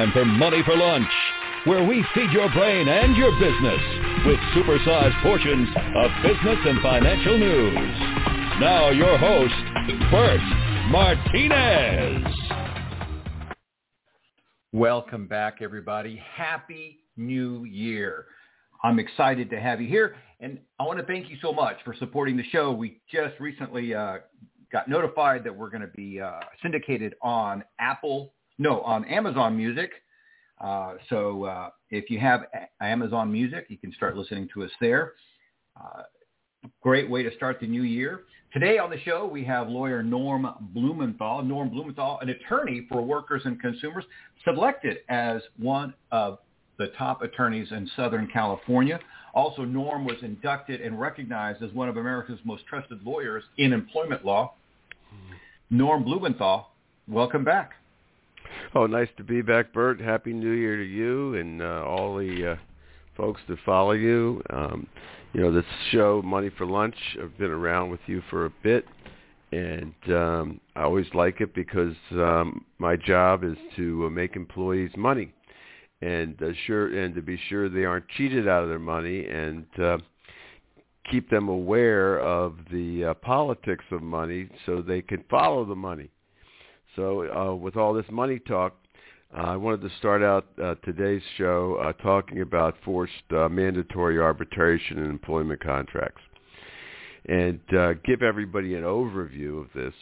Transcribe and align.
time 0.00 0.12
for 0.12 0.24
Money 0.24 0.62
for 0.64 0.74
Lunch, 0.74 1.10
where 1.66 1.84
we 1.84 2.02
feed 2.14 2.30
your 2.30 2.50
brain 2.52 2.88
and 2.88 3.14
your 3.16 3.32
business 3.32 3.80
with 4.24 4.38
supersized 4.56 5.20
portions 5.22 5.68
of 5.94 6.10
business 6.22 6.56
and 6.64 6.80
financial 6.80 7.36
news. 7.36 7.74
Now 8.60 8.88
your 8.88 9.18
host, 9.18 9.52
Bert 10.10 10.40
Martinez. 10.88 12.34
Welcome 14.72 15.26
back, 15.26 15.58
everybody. 15.60 16.22
Happy 16.34 17.00
New 17.18 17.64
Year. 17.64 18.24
I'm 18.82 18.98
excited 18.98 19.50
to 19.50 19.60
have 19.60 19.82
you 19.82 19.88
here, 19.88 20.16
and 20.40 20.58
I 20.78 20.84
want 20.84 20.98
to 20.98 21.04
thank 21.04 21.28
you 21.28 21.36
so 21.42 21.52
much 21.52 21.76
for 21.84 21.94
supporting 21.98 22.38
the 22.38 22.44
show. 22.44 22.72
We 22.72 23.02
just 23.12 23.38
recently 23.38 23.94
uh, 23.94 24.18
got 24.72 24.88
notified 24.88 25.44
that 25.44 25.54
we're 25.54 25.68
going 25.68 25.82
to 25.82 25.88
be 25.88 26.22
uh, 26.22 26.40
syndicated 26.62 27.16
on 27.20 27.64
Apple, 27.78 28.32
no, 28.60 28.82
on 28.82 29.04
Amazon 29.06 29.56
Music. 29.56 29.90
Uh, 30.60 30.96
so 31.08 31.44
uh, 31.44 31.70
if 31.88 32.10
you 32.10 32.20
have 32.20 32.42
a- 32.54 32.84
Amazon 32.84 33.32
Music, 33.32 33.64
you 33.70 33.78
can 33.78 33.90
start 33.94 34.16
listening 34.16 34.48
to 34.52 34.62
us 34.62 34.70
there. 34.82 35.14
Uh, 35.74 36.02
great 36.82 37.08
way 37.08 37.22
to 37.22 37.34
start 37.36 37.58
the 37.58 37.66
new 37.66 37.82
year. 37.82 38.20
Today 38.52 38.76
on 38.76 38.90
the 38.90 39.00
show, 39.00 39.26
we 39.26 39.42
have 39.44 39.68
lawyer 39.68 40.02
Norm 40.02 40.46
Blumenthal. 40.74 41.42
Norm 41.42 41.70
Blumenthal, 41.70 42.18
an 42.20 42.28
attorney 42.28 42.86
for 42.90 43.00
workers 43.00 43.40
and 43.46 43.58
consumers, 43.58 44.04
selected 44.44 44.98
as 45.08 45.40
one 45.56 45.94
of 46.12 46.38
the 46.78 46.88
top 46.98 47.22
attorneys 47.22 47.72
in 47.72 47.90
Southern 47.96 48.26
California. 48.26 49.00
Also, 49.32 49.64
Norm 49.64 50.04
was 50.04 50.16
inducted 50.22 50.82
and 50.82 51.00
recognized 51.00 51.62
as 51.62 51.72
one 51.72 51.88
of 51.88 51.96
America's 51.96 52.40
most 52.44 52.66
trusted 52.66 53.02
lawyers 53.04 53.44
in 53.56 53.72
employment 53.72 54.22
law. 54.22 54.52
Norm 55.70 56.04
Blumenthal, 56.04 56.70
welcome 57.08 57.44
back. 57.44 57.70
Oh, 58.74 58.86
nice 58.86 59.08
to 59.16 59.24
be 59.24 59.42
back, 59.42 59.72
Bert. 59.72 60.00
Happy 60.00 60.32
New 60.32 60.52
Year 60.52 60.76
to 60.76 60.84
you 60.84 61.34
and 61.34 61.60
uh, 61.60 61.82
all 61.84 62.16
the 62.16 62.52
uh, 62.52 62.56
folks 63.16 63.40
that 63.48 63.58
follow 63.66 63.92
you. 63.92 64.40
Um, 64.50 64.86
you 65.32 65.40
know, 65.40 65.52
this 65.52 65.64
show, 65.90 66.22
Money 66.22 66.50
for 66.56 66.66
Lunch, 66.66 66.94
I've 67.20 67.36
been 67.36 67.50
around 67.50 67.90
with 67.90 67.98
you 68.06 68.22
for 68.30 68.46
a 68.46 68.50
bit, 68.62 68.84
and 69.50 69.92
um, 70.08 70.60
I 70.76 70.82
always 70.82 71.06
like 71.14 71.40
it 71.40 71.52
because 71.52 71.96
um, 72.12 72.64
my 72.78 72.94
job 72.94 73.42
is 73.42 73.56
to 73.74 74.06
uh, 74.06 74.10
make 74.10 74.36
employees 74.36 74.92
money, 74.96 75.32
and 76.00 76.40
uh, 76.40 76.52
sure, 76.68 76.96
and 76.96 77.12
to 77.16 77.22
be 77.22 77.40
sure 77.48 77.68
they 77.68 77.84
aren't 77.84 78.08
cheated 78.16 78.46
out 78.46 78.62
of 78.62 78.68
their 78.68 78.78
money, 78.78 79.26
and 79.26 79.66
uh, 79.82 79.98
keep 81.10 81.28
them 81.28 81.48
aware 81.48 82.20
of 82.20 82.56
the 82.70 83.06
uh, 83.06 83.14
politics 83.14 83.84
of 83.90 84.00
money 84.00 84.48
so 84.64 84.80
they 84.80 85.02
can 85.02 85.24
follow 85.28 85.64
the 85.64 85.74
money. 85.74 86.08
So 87.00 87.32
uh, 87.34 87.54
with 87.54 87.78
all 87.78 87.94
this 87.94 88.04
money 88.10 88.38
talk, 88.40 88.76
uh, 89.34 89.40
I 89.40 89.56
wanted 89.56 89.80
to 89.88 89.96
start 89.96 90.22
out 90.22 90.44
uh, 90.62 90.74
today's 90.84 91.22
show 91.38 91.80
uh, 91.82 91.94
talking 91.94 92.42
about 92.42 92.76
forced 92.84 93.14
uh, 93.34 93.48
mandatory 93.48 94.18
arbitration 94.20 94.98
in 94.98 95.06
employment 95.06 95.62
contracts 95.64 96.20
and 97.24 97.58
uh, 97.74 97.94
give 98.04 98.22
everybody 98.22 98.74
an 98.74 98.82
overview 98.82 99.62
of 99.62 99.68
this, 99.74 99.94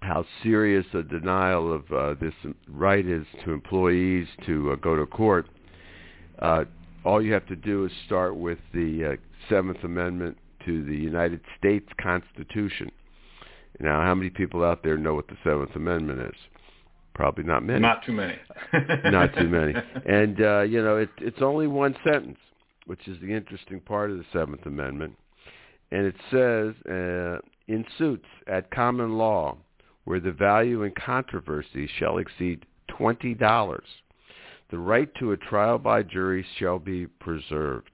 how 0.00 0.24
serious 0.42 0.84
a 0.94 1.04
denial 1.04 1.72
of 1.72 1.92
uh, 1.92 2.14
this 2.20 2.34
right 2.66 3.06
is 3.06 3.24
to 3.44 3.52
employees 3.52 4.26
to 4.46 4.72
uh, 4.72 4.76
go 4.76 4.96
to 4.96 5.06
court. 5.06 5.46
Uh, 6.40 6.64
all 7.04 7.22
you 7.22 7.32
have 7.32 7.46
to 7.46 7.56
do 7.56 7.84
is 7.84 7.92
start 8.06 8.34
with 8.34 8.58
the 8.74 9.12
uh, 9.12 9.16
Seventh 9.48 9.84
Amendment 9.84 10.36
to 10.66 10.84
the 10.84 10.96
United 10.96 11.40
States 11.56 11.86
Constitution. 12.02 12.90
Now, 13.80 14.02
how 14.02 14.14
many 14.14 14.28
people 14.30 14.62
out 14.62 14.82
there 14.82 14.98
know 14.98 15.14
what 15.14 15.28
the 15.28 15.38
Seventh 15.42 15.74
Amendment 15.74 16.20
is? 16.20 16.38
Probably 17.14 17.44
not 17.44 17.64
many. 17.64 17.80
Not 17.80 18.04
too 18.04 18.12
many. 18.12 18.36
not 19.04 19.34
too 19.34 19.48
many. 19.48 19.74
And 20.06 20.40
uh, 20.40 20.62
you 20.62 20.82
know, 20.82 20.96
it, 20.96 21.10
it's 21.18 21.42
only 21.42 21.66
one 21.66 21.96
sentence, 22.04 22.38
which 22.86 23.08
is 23.08 23.18
the 23.20 23.32
interesting 23.32 23.80
part 23.80 24.10
of 24.10 24.18
the 24.18 24.24
Seventh 24.32 24.66
Amendment, 24.66 25.16
and 25.90 26.06
it 26.06 26.14
says, 26.30 26.74
uh, 26.90 27.38
"In 27.68 27.84
suits 27.98 28.26
at 28.46 28.70
common 28.70 29.18
law, 29.18 29.56
where 30.04 30.20
the 30.20 30.32
value 30.32 30.82
in 30.82 30.92
controversy 30.92 31.88
shall 31.98 32.18
exceed 32.18 32.64
twenty 32.88 33.34
dollars, 33.34 33.86
the 34.70 34.78
right 34.78 35.12
to 35.16 35.32
a 35.32 35.36
trial 35.36 35.78
by 35.78 36.02
jury 36.02 36.44
shall 36.58 36.78
be 36.78 37.06
preserved." 37.06 37.90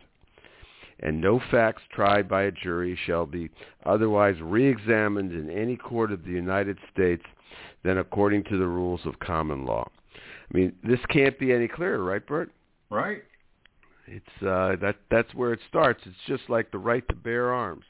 And 1.00 1.20
no 1.20 1.40
facts 1.50 1.82
tried 1.92 2.28
by 2.28 2.44
a 2.44 2.50
jury 2.50 2.98
shall 3.06 3.26
be 3.26 3.50
otherwise 3.84 4.36
re-examined 4.40 5.32
in 5.32 5.50
any 5.50 5.76
court 5.76 6.12
of 6.12 6.24
the 6.24 6.30
United 6.30 6.78
States 6.92 7.22
than 7.84 7.98
according 7.98 8.44
to 8.44 8.56
the 8.58 8.66
rules 8.66 9.00
of 9.04 9.18
common 9.18 9.64
law. 9.66 9.88
I 10.14 10.56
mean, 10.56 10.72
this 10.82 11.00
can't 11.10 11.38
be 11.38 11.52
any 11.52 11.68
clearer, 11.68 12.02
right, 12.02 12.26
Bert? 12.26 12.50
Right. 12.88 13.22
It's 14.06 14.42
uh, 14.42 14.76
that 14.80 14.96
that's 15.10 15.34
where 15.34 15.52
it 15.52 15.58
starts. 15.68 16.00
It's 16.06 16.16
just 16.26 16.48
like 16.48 16.70
the 16.70 16.78
right 16.78 17.06
to 17.08 17.14
bear 17.14 17.52
arms. 17.52 17.84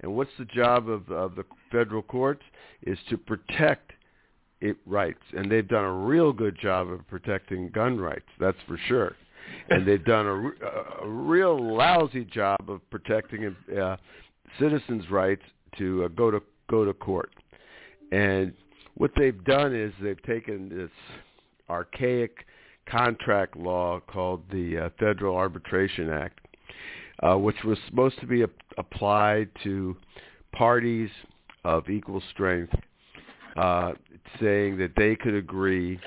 And 0.00 0.14
what's 0.16 0.30
the 0.38 0.46
job 0.46 0.88
of, 0.88 1.10
of 1.10 1.36
the 1.36 1.44
federal 1.70 2.02
courts? 2.02 2.42
Is 2.82 2.98
to 3.10 3.18
protect 3.18 3.92
it 4.62 4.76
rights, 4.86 5.22
and 5.36 5.52
they've 5.52 5.68
done 5.68 5.84
a 5.84 5.92
real 5.92 6.32
good 6.32 6.58
job 6.58 6.90
of 6.90 7.06
protecting 7.06 7.68
gun 7.68 7.98
rights. 8.00 8.28
That's 8.40 8.56
for 8.66 8.78
sure 8.88 9.14
and 9.70 9.86
they've 9.86 10.04
done 10.04 10.26
a, 10.26 11.04
a 11.04 11.08
real 11.08 11.74
lousy 11.76 12.24
job 12.24 12.58
of 12.68 12.80
protecting 12.90 13.54
uh, 13.80 13.96
citizens' 14.58 15.08
rights 15.10 15.42
to 15.78 16.04
uh, 16.04 16.08
go 16.08 16.30
to 16.30 16.42
go 16.68 16.84
to 16.84 16.92
court. 16.92 17.30
And 18.10 18.52
what 18.94 19.10
they've 19.16 19.42
done 19.44 19.74
is 19.74 19.92
they've 20.02 20.22
taken 20.22 20.68
this 20.68 20.90
archaic 21.70 22.46
contract 22.86 23.56
law 23.56 24.00
called 24.00 24.42
the 24.50 24.78
uh, 24.78 24.88
Federal 24.98 25.36
Arbitration 25.36 26.10
Act, 26.10 26.40
uh, 27.22 27.36
which 27.36 27.56
was 27.64 27.78
supposed 27.88 28.18
to 28.20 28.26
be 28.26 28.42
a- 28.42 28.48
applied 28.76 29.48
to 29.62 29.96
parties 30.52 31.10
of 31.64 31.88
equal 31.88 32.22
strength, 32.32 32.74
uh, 33.56 33.92
saying 34.40 34.76
that 34.78 34.92
they 34.96 35.16
could 35.16 35.34
agree 35.34 35.98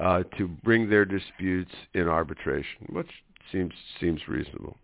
uh, 0.00 0.22
to 0.38 0.48
bring 0.48 0.88
their 0.88 1.04
disputes 1.04 1.70
in 1.94 2.08
arbitration, 2.08 2.86
which 2.90 3.10
seems 3.50 3.72
seems 4.00 4.26
reasonable. 4.28 4.76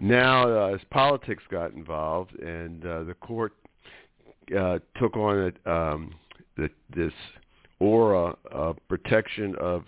Now, 0.00 0.48
uh, 0.48 0.74
as 0.74 0.80
politics 0.90 1.42
got 1.50 1.72
involved 1.72 2.38
and 2.40 2.84
uh, 2.84 3.04
the 3.04 3.14
court 3.14 3.52
uh, 4.56 4.78
took 4.98 5.16
on 5.16 5.38
it, 5.38 5.56
um, 5.66 6.14
the, 6.56 6.70
this 6.94 7.12
aura 7.80 8.34
of 8.50 8.76
protection 8.88 9.54
of 9.60 9.84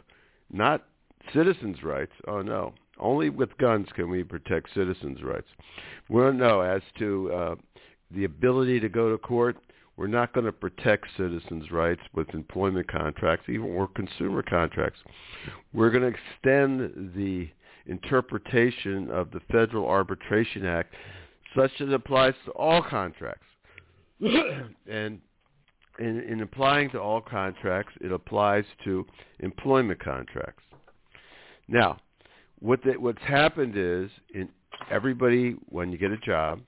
not 0.53 0.85
citizens' 1.33 1.83
rights. 1.83 2.13
Oh 2.27 2.43
no, 2.43 2.75
only 2.99 3.31
with 3.31 3.57
guns 3.59 3.87
can 3.95 4.11
we 4.11 4.23
protect 4.23 4.75
citizens' 4.75 5.23
rights. 5.23 5.49
Well, 6.09 6.33
don't 6.33 6.67
as 6.67 6.83
to 6.99 7.33
uh, 7.33 7.55
the 8.11 8.25
ability 8.25 8.81
to 8.81 8.89
go 8.89 9.11
to 9.11 9.19
court 9.19 9.57
we're 9.97 10.07
not 10.07 10.33
going 10.33 10.47
to 10.47 10.53
protect 10.53 11.07
citizens' 11.17 11.71
rights 11.71 12.01
with 12.15 12.33
employment 12.35 12.89
contracts, 12.89 13.49
even 13.49 13.67
or 13.67 13.89
consumer 13.89 14.43
contracts. 14.43 14.99
We're 15.73 15.91
going 15.91 16.13
to 16.13 16.19
extend 16.19 17.13
the 17.15 17.49
interpretation 17.87 19.11
of 19.11 19.31
the 19.31 19.41
Federal 19.51 19.87
Arbitration 19.87 20.65
Act 20.65 20.95
such 21.55 21.71
that 21.79 21.89
it 21.89 21.95
applies 21.95 22.35
to 22.47 22.53
all 22.53 22.83
contracts. 22.83 23.47
and 24.21 25.21
in, 25.99 26.21
in 26.21 26.41
applying 26.41 26.91
to 26.91 27.01
all 27.01 27.21
contracts, 27.21 27.93
it 28.01 28.13
applies 28.13 28.65
to 28.85 29.07
employment 29.41 30.03
contracts. 30.03 30.63
Now, 31.69 31.99
what 32.61 32.83
the, 32.83 32.93
what's 32.93 33.23
happened 33.23 33.75
is, 33.77 34.11
in 34.35 34.49
everybody, 34.91 35.57
when 35.69 35.93
you 35.93 35.99
get 35.99 36.13
a 36.13 36.19
job, 36.19 36.61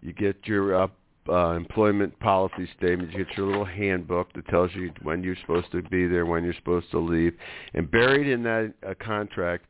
you 0.00 0.12
get 0.12 0.36
your 0.46 0.82
uh, 0.82 0.88
uh, 1.28 1.50
employment 1.50 2.18
policy 2.20 2.68
statement. 2.76 3.12
You 3.12 3.24
get 3.24 3.36
your 3.36 3.46
little 3.46 3.64
handbook 3.64 4.32
that 4.34 4.46
tells 4.48 4.74
you 4.74 4.90
when 5.02 5.22
you're 5.22 5.36
supposed 5.40 5.70
to 5.72 5.82
be 5.82 6.06
there, 6.06 6.26
when 6.26 6.44
you're 6.44 6.54
supposed 6.54 6.90
to 6.92 6.98
leave, 6.98 7.34
and 7.74 7.90
buried 7.90 8.28
in 8.28 8.42
that 8.44 8.72
uh, 8.86 8.94
contract 9.04 9.66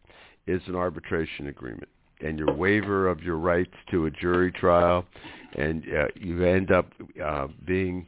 is 0.47 0.63
an 0.67 0.75
arbitration 0.75 1.49
agreement 1.49 1.89
and 2.23 2.39
your 2.39 2.53
waiver 2.53 3.09
of 3.09 3.23
your 3.23 3.37
rights 3.37 3.73
to 3.91 4.07
a 4.07 4.11
jury 4.11 4.53
trial, 4.53 5.07
and 5.57 5.85
uh, 5.85 6.07
you 6.15 6.45
end 6.45 6.71
up 6.71 6.87
uh, 7.25 7.47
being 7.67 8.07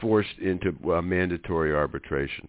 forced 0.00 0.38
into 0.38 0.76
uh, 0.92 1.00
mandatory 1.00 1.74
arbitration. 1.74 2.46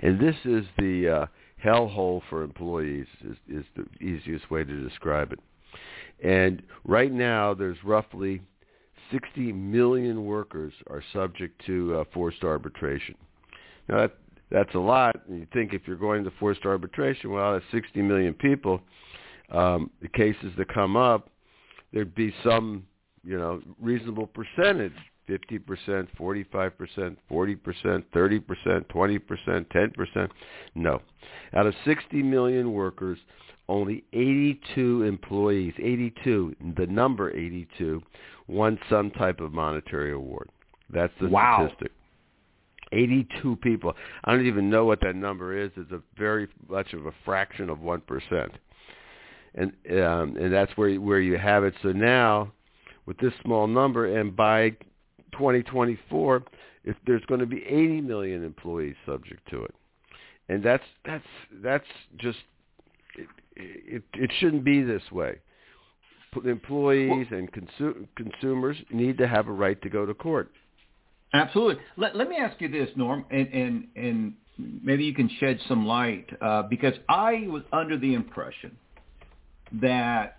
And 0.00 0.18
this 0.18 0.34
is 0.44 0.64
the 0.78 1.08
uh, 1.08 1.26
hellhole 1.64 2.22
for 2.28 2.42
employees 2.42 3.06
is, 3.24 3.36
is 3.48 3.64
the 3.76 3.86
easiest 4.04 4.50
way 4.50 4.64
to 4.64 4.88
describe 4.88 5.32
it. 5.32 5.38
And 6.22 6.62
right 6.84 7.12
now, 7.12 7.54
there's 7.54 7.78
roughly 7.84 8.40
60 9.14 9.52
million 9.52 10.24
workers 10.24 10.72
are 10.90 11.02
subject 11.12 11.60
to 11.66 12.00
uh, 12.00 12.04
forced 12.12 12.42
arbitration. 12.42 13.14
Now 13.88 13.98
that 13.98 14.16
that's 14.50 14.74
a 14.74 14.78
lot. 14.78 15.16
You 15.28 15.46
think 15.52 15.72
if 15.72 15.82
you're 15.86 15.96
going 15.96 16.24
to 16.24 16.32
forced 16.38 16.64
arbitration, 16.64 17.30
well, 17.30 17.52
that's 17.54 17.64
60 17.72 18.02
million 18.02 18.34
people. 18.34 18.80
Um, 19.50 19.90
the 20.02 20.08
cases 20.08 20.52
that 20.58 20.72
come 20.72 20.96
up, 20.96 21.30
there'd 21.92 22.14
be 22.14 22.32
some, 22.44 22.84
you 23.24 23.38
know, 23.38 23.62
reasonable 23.80 24.26
percentage 24.26 24.92
50%, 25.28 26.08
45%, 26.18 26.20
40%, 26.20 27.16
30%, 27.30 28.04
20%, 28.14 29.66
10%. 29.66 30.28
No. 30.74 31.00
Out 31.54 31.66
of 31.66 31.74
60 31.84 32.22
million 32.22 32.72
workers, 32.72 33.18
only 33.68 34.04
82 34.12 35.04
employees, 35.04 35.72
82, 35.78 36.54
the 36.76 36.86
number 36.86 37.34
82, 37.34 38.02
won 38.48 38.78
some 38.90 39.10
type 39.10 39.40
of 39.40 39.52
monetary 39.52 40.12
award. 40.12 40.48
That's 40.90 41.12
the 41.20 41.28
wow. 41.28 41.66
statistic. 41.66 41.92
82 42.92 43.56
people. 43.56 43.94
I 44.24 44.32
don't 44.32 44.46
even 44.46 44.70
know 44.70 44.84
what 44.84 45.00
that 45.00 45.16
number 45.16 45.58
is. 45.58 45.70
It's 45.76 45.90
a 45.90 46.00
very 46.16 46.48
much 46.68 46.92
of 46.92 47.06
a 47.06 47.12
fraction 47.24 47.68
of 47.68 47.78
1%. 47.78 48.50
And 49.56 49.72
um, 50.02 50.36
and 50.36 50.52
that's 50.52 50.72
where 50.76 50.92
where 50.96 51.20
you 51.20 51.38
have 51.38 51.62
it. 51.62 51.74
So 51.82 51.92
now 51.92 52.52
with 53.06 53.16
this 53.18 53.32
small 53.42 53.68
number 53.68 54.18
and 54.18 54.34
by 54.34 54.70
2024 55.32 56.42
if 56.84 56.96
there's 57.06 57.24
going 57.26 57.40
to 57.40 57.46
be 57.46 57.64
80 57.64 58.00
million 58.00 58.44
employees 58.44 58.96
subject 59.06 59.48
to 59.50 59.64
it. 59.64 59.74
And 60.48 60.62
that's 60.62 60.82
that's 61.06 61.24
that's 61.62 61.86
just 62.16 62.38
it, 63.16 63.28
it, 63.56 64.02
it 64.14 64.30
shouldn't 64.38 64.64
be 64.64 64.82
this 64.82 65.02
way. 65.10 65.38
Employees 66.44 67.26
and 67.30 67.50
consu- 67.52 68.06
consumers 68.16 68.76
need 68.90 69.18
to 69.18 69.28
have 69.28 69.48
a 69.48 69.52
right 69.52 69.80
to 69.82 69.88
go 69.88 70.06
to 70.06 70.14
court. 70.14 70.50
Absolutely. 71.32 71.82
Let, 71.96 72.14
let 72.16 72.28
me 72.28 72.36
ask 72.36 72.60
you 72.60 72.68
this, 72.68 72.88
Norm, 72.96 73.24
and, 73.30 73.48
and, 73.48 73.88
and 73.96 74.34
maybe 74.58 75.04
you 75.04 75.14
can 75.14 75.28
shed 75.40 75.58
some 75.68 75.86
light, 75.86 76.26
uh, 76.40 76.62
because 76.62 76.94
I 77.08 77.46
was 77.48 77.62
under 77.72 77.98
the 77.98 78.14
impression 78.14 78.76
that 79.80 80.38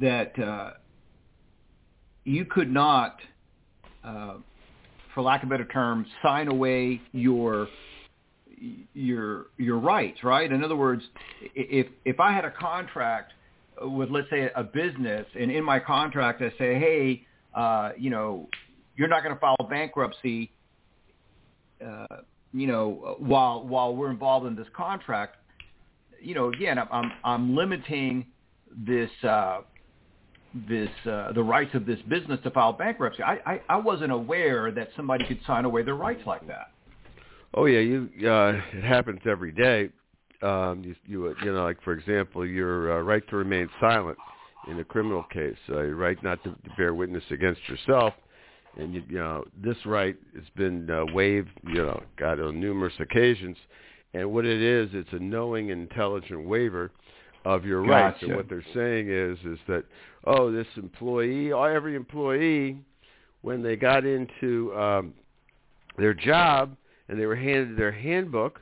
that 0.00 0.36
uh, 0.38 0.70
you 2.24 2.44
could 2.44 2.72
not, 2.72 3.18
uh, 4.02 4.34
for 5.14 5.22
lack 5.22 5.44
of 5.44 5.48
a 5.48 5.50
better 5.50 5.66
term, 5.66 6.04
sign 6.22 6.48
away 6.48 7.00
your 7.12 7.68
your 8.94 9.46
your 9.58 9.78
rights, 9.78 10.24
right? 10.24 10.50
In 10.50 10.64
other 10.64 10.76
words, 10.76 11.02
if 11.54 11.86
if 12.04 12.18
I 12.18 12.32
had 12.32 12.44
a 12.44 12.50
contract 12.50 13.32
with 13.82 14.10
let's 14.10 14.28
say 14.30 14.50
a 14.54 14.62
business, 14.62 15.26
and 15.38 15.50
in 15.50 15.64
my 15.64 15.78
contract 15.78 16.42
I 16.42 16.50
say, 16.58 16.78
hey, 16.78 17.26
uh, 17.54 17.90
you 17.96 18.10
know, 18.10 18.48
you're 18.96 19.08
not 19.08 19.22
going 19.22 19.34
to 19.34 19.40
file 19.40 19.56
bankruptcy, 19.68 20.52
uh, 21.84 22.06
you 22.52 22.66
know, 22.66 23.16
while 23.18 23.66
while 23.66 23.94
we're 23.94 24.10
involved 24.10 24.46
in 24.46 24.56
this 24.56 24.68
contract. 24.76 25.36
You 26.20 26.34
know, 26.34 26.48
again, 26.52 26.78
I'm 26.78 27.12
I'm 27.24 27.56
limiting 27.56 28.26
this 28.76 29.10
uh, 29.22 29.60
this 30.68 30.90
uh, 31.08 31.32
the 31.32 31.42
rights 31.42 31.74
of 31.74 31.86
this 31.86 32.00
business 32.08 32.40
to 32.44 32.50
file 32.50 32.72
bankruptcy. 32.72 33.22
I, 33.22 33.38
I 33.46 33.60
I 33.68 33.76
wasn't 33.76 34.12
aware 34.12 34.70
that 34.70 34.88
somebody 34.96 35.26
could 35.26 35.40
sign 35.46 35.64
away 35.64 35.82
their 35.82 35.96
rights 35.96 36.22
like 36.26 36.46
that. 36.46 36.70
Oh 37.54 37.66
yeah, 37.66 37.80
you 37.80 38.08
uh, 38.28 38.60
it 38.72 38.84
happens 38.84 39.20
every 39.26 39.52
day. 39.52 39.90
Um, 40.44 40.82
you 40.84 40.94
you 41.06 41.34
you 41.42 41.52
know, 41.52 41.64
like 41.64 41.82
for 41.82 41.92
example, 41.92 42.46
your 42.46 42.98
uh, 42.98 43.02
right 43.02 43.26
to 43.30 43.36
remain 43.36 43.68
silent 43.80 44.18
in 44.68 44.78
a 44.78 44.84
criminal 44.84 45.24
case, 45.32 45.56
uh, 45.70 45.82
your 45.82 45.96
right 45.96 46.22
not 46.22 46.42
to, 46.44 46.50
to 46.50 46.70
bear 46.76 46.94
witness 46.94 47.24
against 47.30 47.60
yourself 47.68 48.14
and 48.76 48.94
you, 48.94 49.02
you 49.08 49.18
know 49.18 49.44
this 49.62 49.76
right 49.84 50.16
has 50.34 50.44
been 50.56 50.90
uh, 50.90 51.04
waived, 51.12 51.50
you 51.66 51.74
know, 51.74 52.02
got 52.18 52.40
on 52.40 52.60
numerous 52.60 52.94
occasions. 53.00 53.56
And 54.12 54.32
what 54.32 54.44
it 54.44 54.62
is, 54.62 54.90
it's 54.92 55.12
a 55.12 55.18
knowing, 55.18 55.70
intelligent 55.70 56.46
waiver 56.46 56.92
of 57.44 57.64
your 57.64 57.82
gotcha. 57.82 57.92
rights. 57.92 58.18
And 58.22 58.36
what 58.36 58.48
they're 58.48 58.64
saying 58.72 59.10
is, 59.10 59.38
is 59.44 59.58
that 59.66 59.84
oh, 60.24 60.52
this 60.52 60.66
employee, 60.76 61.52
every 61.52 61.96
employee, 61.96 62.78
when 63.42 63.62
they 63.62 63.76
got 63.76 64.04
into 64.04 64.74
um, 64.74 65.14
their 65.98 66.14
job 66.14 66.76
and 67.08 67.18
they 67.18 67.26
were 67.26 67.36
handed 67.36 67.76
their 67.76 67.92
handbook, 67.92 68.60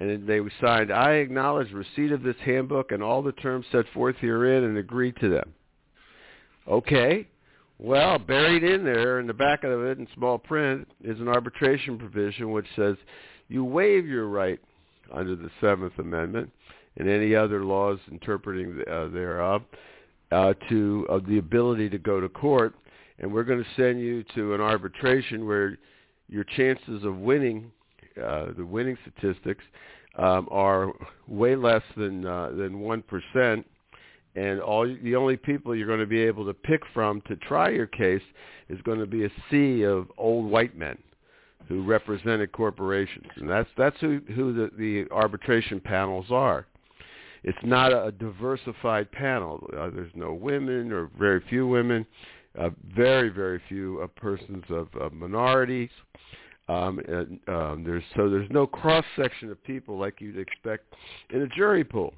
and 0.00 0.26
they 0.26 0.40
signed, 0.60 0.90
I 0.90 1.12
acknowledge 1.12 1.70
receipt 1.72 2.10
of 2.10 2.22
this 2.22 2.36
handbook 2.44 2.90
and 2.90 3.02
all 3.02 3.22
the 3.22 3.32
terms 3.32 3.66
set 3.70 3.84
forth 3.92 4.16
herein 4.16 4.64
and 4.64 4.78
agree 4.78 5.12
to 5.12 5.28
them. 5.28 5.54
Okay, 6.66 7.28
well, 7.78 8.18
buried 8.18 8.64
in 8.64 8.84
there 8.84 9.20
in 9.20 9.26
the 9.26 9.34
back 9.34 9.62
of 9.64 9.84
it 9.84 9.98
in 9.98 10.08
small 10.14 10.38
print 10.38 10.88
is 11.04 11.20
an 11.20 11.28
arbitration 11.28 11.98
provision 11.98 12.50
which 12.50 12.66
says 12.76 12.96
you 13.48 13.64
waive 13.64 14.06
your 14.06 14.26
right 14.26 14.60
under 15.12 15.36
the 15.36 15.50
Seventh 15.60 15.98
Amendment 15.98 16.50
and 16.96 17.08
any 17.08 17.34
other 17.34 17.64
laws 17.64 17.98
interpreting 18.10 18.82
uh, 18.90 19.08
thereof 19.08 19.62
uh, 20.32 20.54
to 20.68 21.06
uh, 21.10 21.18
the 21.26 21.38
ability 21.38 21.88
to 21.90 21.98
go 21.98 22.20
to 22.20 22.28
court, 22.28 22.74
and 23.18 23.32
we're 23.32 23.44
going 23.44 23.62
to 23.62 23.70
send 23.76 24.00
you 24.00 24.24
to 24.34 24.54
an 24.54 24.60
arbitration 24.60 25.46
where 25.46 25.78
your 26.28 26.44
chances 26.44 27.04
of 27.04 27.16
winning, 27.16 27.70
uh, 28.20 28.52
the 28.56 28.64
winning 28.64 28.96
statistics, 29.02 29.64
um, 30.16 30.48
are 30.50 30.92
way 31.28 31.56
less 31.56 31.82
than 31.96 32.26
uh, 32.26 32.50
than 32.50 32.80
one 32.80 33.02
percent 33.02 33.66
and 34.36 34.60
all 34.60 34.86
the 35.02 35.16
only 35.16 35.36
people 35.36 35.74
you're 35.74 35.86
going 35.86 36.00
to 36.00 36.06
be 36.06 36.20
able 36.20 36.46
to 36.46 36.54
pick 36.54 36.82
from 36.94 37.20
to 37.22 37.36
try 37.36 37.68
your 37.68 37.86
case 37.86 38.22
is 38.68 38.80
going 38.82 38.98
to 38.98 39.06
be 39.06 39.24
a 39.24 39.30
sea 39.50 39.82
of 39.82 40.06
old 40.18 40.48
white 40.48 40.76
men 40.76 40.96
who 41.68 41.84
represented 41.84 42.50
corporations, 42.52 43.26
and 43.36 43.48
that's 43.48 43.68
that's 43.76 43.96
who 44.00 44.20
who 44.34 44.52
the, 44.52 44.70
the 44.76 45.04
arbitration 45.12 45.80
panels 45.80 46.26
are. 46.30 46.66
It's 47.42 47.58
not 47.62 47.92
a 47.92 48.12
diversified 48.12 49.10
panel. 49.12 49.66
Uh, 49.72 49.90
there's 49.90 50.12
no 50.14 50.32
women 50.32 50.92
or 50.92 51.10
very 51.18 51.42
few 51.48 51.66
women, 51.66 52.06
uh, 52.58 52.70
very 52.96 53.28
very 53.28 53.60
few 53.68 54.00
uh, 54.02 54.06
persons 54.20 54.64
of, 54.68 54.88
of 55.00 55.12
minorities. 55.12 55.90
Um, 56.70 57.00
and, 57.00 57.40
um, 57.48 57.84
there's 57.84 58.04
so 58.16 58.28
there's 58.28 58.50
no 58.50 58.66
cross 58.66 59.04
section 59.16 59.50
of 59.50 59.62
people 59.64 59.98
like 59.98 60.20
you'd 60.20 60.38
expect 60.38 60.94
in 61.30 61.42
a 61.42 61.48
jury 61.48 61.84
pool 61.84 62.14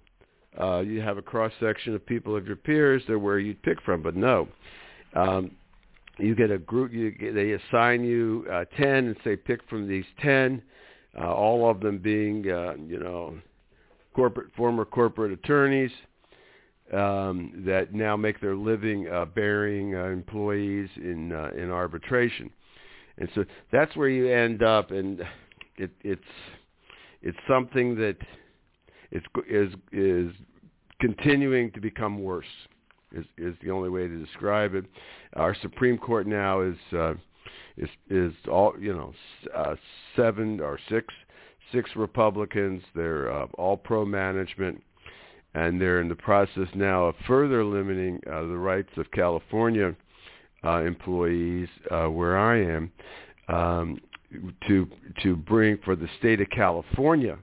uh, 0.60 0.80
you 0.80 1.00
have 1.00 1.18
a 1.18 1.22
cross 1.22 1.52
section 1.60 1.94
of 1.94 2.04
people 2.04 2.36
of 2.36 2.46
your 2.46 2.56
peers. 2.56 3.02
They're 3.06 3.18
where 3.18 3.38
you'd 3.38 3.62
pick 3.62 3.80
from, 3.82 4.02
but 4.02 4.16
no. 4.16 4.48
Um, 5.14 5.52
you 6.18 6.34
get 6.34 6.50
a 6.50 6.58
group. 6.58 6.92
You 6.92 7.10
get, 7.10 7.34
they 7.34 7.52
assign 7.52 8.04
you 8.04 8.46
uh, 8.52 8.64
ten 8.76 9.06
and 9.06 9.16
say 9.24 9.36
pick 9.36 9.60
from 9.68 9.88
these 9.88 10.04
ten. 10.20 10.62
Uh, 11.18 11.32
all 11.32 11.68
of 11.70 11.80
them 11.80 11.98
being, 11.98 12.50
uh, 12.50 12.74
you 12.86 12.98
know, 12.98 13.38
corporate 14.14 14.48
former 14.56 14.84
corporate 14.84 15.32
attorneys 15.32 15.90
um, 16.92 17.62
that 17.66 17.94
now 17.94 18.16
make 18.16 18.40
their 18.40 18.56
living 18.56 19.08
uh, 19.08 19.24
burying 19.24 19.94
uh, 19.94 20.04
employees 20.04 20.88
in 20.96 21.32
uh, 21.32 21.50
in 21.56 21.70
arbitration, 21.70 22.50
and 23.18 23.28
so 23.34 23.44
that's 23.70 23.94
where 23.96 24.08
you 24.08 24.28
end 24.28 24.62
up, 24.62 24.90
and 24.90 25.20
it, 25.76 25.90
it's 26.02 26.22
it's 27.22 27.38
something 27.48 27.94
that 27.96 28.16
is 29.10 29.22
is 29.48 29.72
is 29.92 30.32
continuing 31.00 31.70
to 31.72 31.80
become 31.80 32.22
worse. 32.22 32.46
Is 33.12 33.26
is 33.36 33.54
the 33.62 33.70
only 33.70 33.90
way 33.90 34.08
to 34.08 34.24
describe 34.24 34.74
it. 34.74 34.86
Our 35.34 35.54
Supreme 35.60 35.98
Court 35.98 36.26
now 36.26 36.62
is 36.62 36.76
uh, 36.92 37.14
is 37.76 37.88
is 38.08 38.32
all 38.50 38.74
you 38.80 38.94
know 38.94 39.12
uh, 39.54 39.74
seven 40.16 40.60
or 40.60 40.78
six 40.88 41.12
six 41.72 41.90
Republicans. 41.94 42.82
They're 42.94 43.30
uh, 43.30 43.46
all 43.58 43.76
pro 43.76 44.06
management, 44.06 44.82
and 45.54 45.80
they're 45.80 46.00
in 46.00 46.08
the 46.08 46.16
process 46.16 46.68
now 46.74 47.06
of 47.06 47.14
further 47.26 47.64
limiting 47.64 48.20
uh, 48.26 48.40
the 48.40 48.56
rights 48.56 48.90
of 48.96 49.10
California 49.10 49.94
employees, 50.64 51.68
uh, 51.90 52.06
where 52.06 52.38
I 52.38 52.62
am, 52.62 52.92
um, 53.48 53.98
to 54.68 54.88
to 55.22 55.36
bring 55.36 55.78
for 55.84 55.96
the 55.96 56.08
state 56.18 56.40
of 56.40 56.48
California 56.50 57.38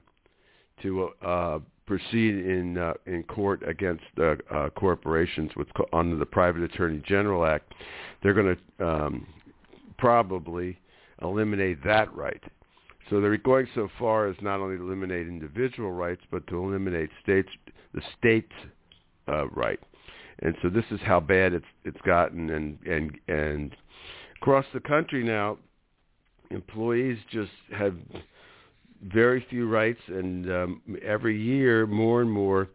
to 0.82 1.10
uh, 1.22 1.58
proceed 1.86 2.34
in 2.34 2.78
uh, 2.78 2.94
in 3.06 3.22
court 3.24 3.62
against 3.68 4.04
uh, 4.18 4.34
uh, 4.52 4.70
corporations 4.70 5.50
with 5.56 5.68
under 5.92 6.16
the 6.16 6.26
Private 6.26 6.62
Attorney 6.62 7.02
General 7.06 7.44
Act, 7.44 7.72
they're 8.22 8.34
going 8.34 8.56
to 8.56 8.86
um, 8.86 9.26
probably 9.98 10.78
eliminate 11.22 11.82
that 11.84 12.14
right. 12.14 12.42
So 13.08 13.20
they're 13.20 13.36
going 13.36 13.66
so 13.74 13.88
far 13.98 14.28
as 14.28 14.36
not 14.40 14.60
only 14.60 14.76
to 14.76 14.84
eliminate 14.84 15.26
individual 15.26 15.90
rights, 15.90 16.22
but 16.30 16.46
to 16.46 16.56
eliminate 16.62 17.10
states 17.22 17.48
the 17.92 18.02
state's 18.18 18.52
uh, 19.28 19.48
right. 19.48 19.80
And 20.42 20.54
so 20.62 20.68
this 20.70 20.84
is 20.90 21.00
how 21.04 21.20
bad 21.20 21.52
it's 21.52 21.66
it's 21.84 22.00
gotten, 22.06 22.50
and 22.50 22.78
and 22.86 23.18
and 23.28 23.76
across 24.40 24.64
the 24.72 24.80
country 24.80 25.22
now, 25.22 25.58
employees 26.50 27.18
just 27.30 27.50
have 27.76 27.94
very 29.02 29.44
few 29.50 29.68
rights, 29.68 30.00
and 30.08 30.50
um, 30.50 30.82
every 31.04 31.40
year 31.40 31.86
more 31.86 32.22
and 32.22 32.30
more 32.30 32.68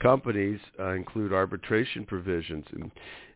companies 0.00 0.58
uh, 0.80 0.90
include 0.90 1.32
arbitration 1.32 2.04
provisions 2.04 2.64
in, 2.72 2.90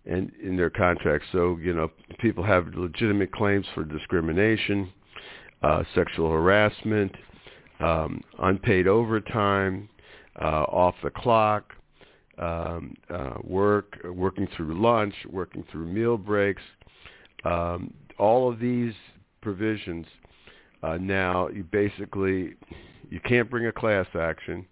in, 0.05 0.33
in 0.43 0.57
their 0.57 0.71
contracts. 0.71 1.27
So 1.33 1.59
you 1.61 1.75
know 1.75 1.91
people 2.19 2.45
have 2.45 2.69
legitimate 2.75 3.31
claims 3.33 3.67
for 3.75 3.85
discrimination, 3.85 4.91
uh, 5.63 5.83
sexual 5.95 6.31
harassment, 6.31 7.13
um, 7.81 8.23
unpaid 8.39 8.87
overtime, 8.87 9.89
uh, 10.41 10.65
off 10.65 10.95
the 11.03 11.11
clock, 11.11 11.73
um, 12.39 12.95
uh, 13.11 13.35
work, 13.43 13.99
working 14.05 14.49
through 14.57 14.81
lunch, 14.81 15.15
working 15.31 15.65
through 15.71 15.87
meal 15.87 16.17
breaks, 16.17 16.63
um, 17.45 17.93
all 18.19 18.51
of 18.51 18.59
these 18.59 18.95
provisions 19.41 20.07
uh, 20.83 20.99
now 20.99 21.49
you 21.49 21.65
basically 21.65 22.55
you 23.11 23.21
can't 23.21 23.51
bring 23.51 23.67
a 23.67 23.73
class 23.73 24.07
action, 24.19 24.67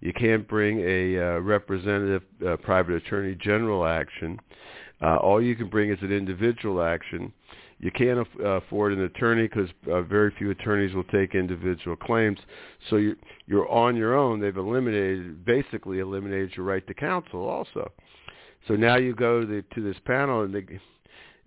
you 0.00 0.12
can't 0.12 0.46
bring 0.48 0.80
a 0.80 1.18
uh, 1.18 1.38
representative 1.40 2.22
uh, 2.46 2.56
private 2.58 2.94
attorney 2.94 3.36
general 3.36 3.84
action. 3.84 4.38
Uh, 5.00 5.16
all 5.16 5.42
you 5.42 5.56
can 5.56 5.68
bring 5.68 5.90
is 5.90 5.98
an 6.02 6.12
individual 6.12 6.82
action. 6.82 7.32
You 7.82 7.90
can't 7.90 8.20
uh, 8.40 8.44
afford 8.44 8.92
an 8.92 9.02
attorney 9.02 9.48
because 9.48 9.68
uh, 9.90 10.02
very 10.02 10.32
few 10.38 10.50
attorneys 10.50 10.94
will 10.94 11.04
take 11.04 11.34
individual 11.34 11.96
claims. 11.96 12.38
So 12.88 12.96
you're, 12.96 13.16
you're 13.46 13.68
on 13.68 13.96
your 13.96 14.14
own. 14.16 14.40
They've 14.40 14.56
eliminated, 14.56 15.44
basically 15.44 15.98
eliminated 15.98 16.52
your 16.56 16.64
right 16.64 16.86
to 16.86 16.94
counsel 16.94 17.40
also. 17.48 17.90
So 18.68 18.74
now 18.74 18.96
you 18.96 19.16
go 19.16 19.40
to, 19.40 19.46
the, 19.46 19.64
to 19.74 19.82
this 19.82 20.00
panel, 20.06 20.42
and 20.42 20.54
they, 20.54 20.64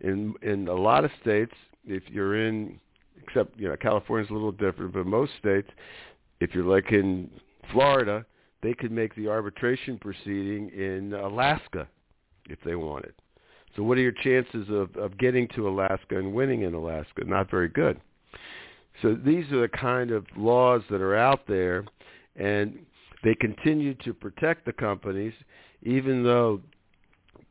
in 0.02 0.34
in 0.42 0.68
a 0.68 0.74
lot 0.74 1.06
of 1.06 1.12
states, 1.22 1.54
if 1.86 2.04
you're 2.10 2.46
in, 2.46 2.82
except 3.24 3.58
you 3.58 3.70
know 3.70 3.78
California's 3.78 4.30
a 4.30 4.34
little 4.34 4.52
different, 4.52 4.92
but 4.94 5.06
most 5.06 5.32
states, 5.40 5.70
if 6.42 6.54
you're 6.54 6.66
like 6.66 6.92
in 6.92 7.30
Florida, 7.72 8.26
they 8.62 8.74
could 8.74 8.92
make 8.92 9.16
the 9.16 9.30
arbitration 9.30 9.98
proceeding 9.98 10.70
in 10.70 11.14
Alaska 11.14 11.88
if 12.50 12.60
they 12.66 12.76
wanted. 12.76 13.14
So 13.76 13.84
what 13.84 13.98
are 13.98 14.02
your 14.02 14.12
chances 14.12 14.68
of, 14.70 14.96
of 14.96 15.18
getting 15.18 15.48
to 15.50 15.68
Alaska 15.68 16.18
and 16.18 16.34
winning 16.34 16.62
in 16.62 16.74
Alaska? 16.74 17.24
Not 17.26 17.52
very 17.52 17.68
good. 17.68 18.00
So 19.02 19.14
these 19.14 19.52
are 19.52 19.62
the 19.62 19.68
kind 19.68 20.12
of 20.12 20.26
laws 20.38 20.82
that 20.90 21.02
are 21.02 21.16
out 21.16 21.42
there, 21.48 21.84
and 22.38 22.80
they 23.24 23.36
continue 23.36 23.94
to 23.96 24.14
protect 24.14 24.66
the 24.66 24.72
companies, 24.72 25.34
even 25.84 26.24
though 26.24 26.62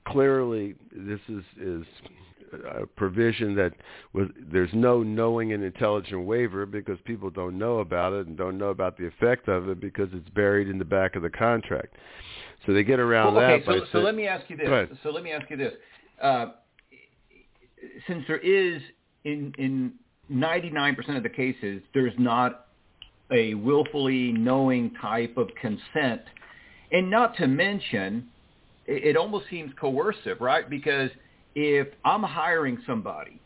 clearly 0.06 0.74
this 0.92 1.20
is 1.28 1.42
is 1.60 1.84
a 2.80 2.86
provision 2.86 3.54
that 3.56 3.72
was 4.12 4.28
there's 4.52 4.70
no 4.72 5.02
knowing 5.02 5.52
and 5.52 5.64
intelligent 5.64 6.24
waiver 6.24 6.66
because 6.66 6.98
people 7.04 7.28
don't 7.28 7.58
know 7.58 7.80
about 7.80 8.12
it 8.12 8.26
and 8.26 8.36
don't 8.36 8.56
know 8.56 8.68
about 8.68 8.96
the 8.96 9.06
effect 9.06 9.48
of 9.48 9.68
it 9.68 9.80
because 9.80 10.08
it's 10.12 10.28
buried 10.30 10.68
in 10.68 10.78
the 10.78 10.84
back 10.84 11.16
of 11.16 11.22
the 11.22 11.30
contract. 11.30 11.96
So 12.64 12.72
they 12.72 12.84
get 12.84 13.00
around 13.00 13.34
well, 13.34 13.44
okay, 13.44 13.64
that. 13.66 13.80
so, 13.80 13.86
so 13.92 13.98
let 13.98 14.14
me 14.14 14.26
ask 14.26 14.48
you 14.48 14.56
this. 14.56 14.88
So 15.02 15.10
let 15.10 15.22
me 15.22 15.32
ask 15.32 15.50
you 15.50 15.56
this. 15.56 15.72
Uh, 16.22 16.46
since 18.06 18.24
there 18.26 18.38
is 18.38 18.80
in 19.24 19.52
in 19.58 19.92
99% 20.32 21.16
of 21.16 21.22
the 21.22 21.28
cases, 21.28 21.82
there's 21.92 22.14
not 22.18 22.68
a 23.30 23.54
willfully 23.54 24.32
knowing 24.32 24.92
type 25.00 25.36
of 25.36 25.48
consent, 25.60 26.22
and 26.92 27.10
not 27.10 27.36
to 27.36 27.46
mention, 27.46 28.28
it, 28.86 29.04
it 29.04 29.16
almost 29.16 29.46
seems 29.50 29.72
coercive, 29.78 30.40
right? 30.40 30.68
Because 30.68 31.10
if 31.54 31.88
I'm 32.04 32.22
hiring 32.22 32.78
somebody 32.86 33.40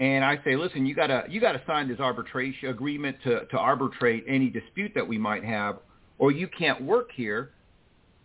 and 0.00 0.24
I 0.24 0.38
say, 0.44 0.56
listen, 0.56 0.86
you 0.86 0.94
gotta 0.94 1.24
you 1.28 1.40
gotta 1.40 1.60
sign 1.66 1.88
this 1.88 2.00
arbitration 2.00 2.68
agreement 2.68 3.16
to, 3.24 3.46
to 3.46 3.58
arbitrate 3.58 4.24
any 4.28 4.48
dispute 4.48 4.92
that 4.94 5.06
we 5.06 5.18
might 5.18 5.44
have, 5.44 5.78
or 6.18 6.30
you 6.30 6.48
can't 6.48 6.82
work 6.82 7.10
here. 7.14 7.50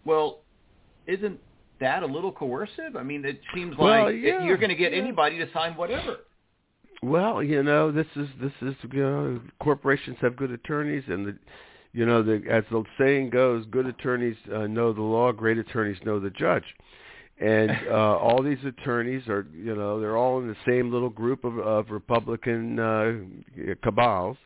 Well, 0.05 0.41
isn't 1.07 1.39
that 1.79 2.03
a 2.03 2.05
little 2.05 2.31
coercive? 2.31 2.95
I 2.97 3.03
mean, 3.03 3.25
it 3.25 3.39
seems 3.53 3.75
Well, 3.77 4.05
like 4.05 4.15
yeah, 4.21 4.43
you're 4.43 4.57
going 4.57 4.69
to 4.69 4.75
get 4.75 4.91
yeah. 4.93 4.99
anybody 4.99 5.37
to 5.39 5.47
sign 5.53 5.73
whatever. 5.75 6.17
Well, 7.01 7.43
you 7.43 7.63
know, 7.63 7.91
this 7.91 8.07
is 8.15 8.27
this 8.41 8.53
is 8.61 8.75
you 8.91 9.01
know, 9.01 9.41
corporations 9.61 10.17
have 10.21 10.35
good 10.37 10.51
attorneys, 10.51 11.03
and 11.07 11.25
the, 11.27 11.37
you 11.91 12.05
know, 12.05 12.23
the, 12.23 12.41
as 12.49 12.63
the 12.71 12.83
saying 12.97 13.29
goes, 13.31 13.65
good 13.71 13.85
attorneys 13.87 14.37
uh, 14.53 14.67
know 14.67 14.93
the 14.93 15.01
law, 15.01 15.31
great 15.33 15.57
attorneys 15.57 15.97
know 16.05 16.19
the 16.19 16.29
judge, 16.29 16.63
and 17.39 17.71
uh, 17.91 18.17
all 18.17 18.41
these 18.41 18.63
attorneys 18.65 19.27
are, 19.27 19.45
you 19.53 19.75
know, 19.75 19.99
they're 19.99 20.15
all 20.15 20.39
in 20.39 20.47
the 20.47 20.55
same 20.65 20.91
little 20.91 21.09
group 21.09 21.43
of, 21.43 21.59
of 21.59 21.89
Republican 21.89 22.79
uh, 22.79 23.13
cabals, 23.83 24.37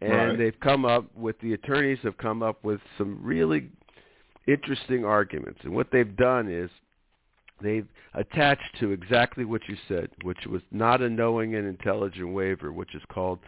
and 0.00 0.10
Right. 0.12 0.38
they've 0.38 0.60
come 0.60 0.84
up 0.84 1.04
with 1.16 1.36
the 1.40 1.54
attorneys 1.54 1.98
have 2.04 2.16
come 2.18 2.44
up 2.44 2.62
with 2.62 2.80
some 2.96 3.18
really 3.22 3.70
interesting 4.48 5.04
arguments, 5.04 5.60
and 5.62 5.74
what 5.74 5.88
they've 5.92 6.16
done 6.16 6.50
is 6.50 6.70
they've 7.62 7.86
attached 8.14 8.78
to 8.80 8.92
exactly 8.92 9.44
what 9.44 9.62
you 9.68 9.76
said, 9.86 10.08
which 10.22 10.46
was 10.46 10.62
not 10.70 11.02
a 11.02 11.08
knowing 11.08 11.54
and 11.54 11.66
intelligent 11.66 12.32
waiver, 12.32 12.72
which 12.72 12.94
is 12.94 13.02
called 13.12 13.38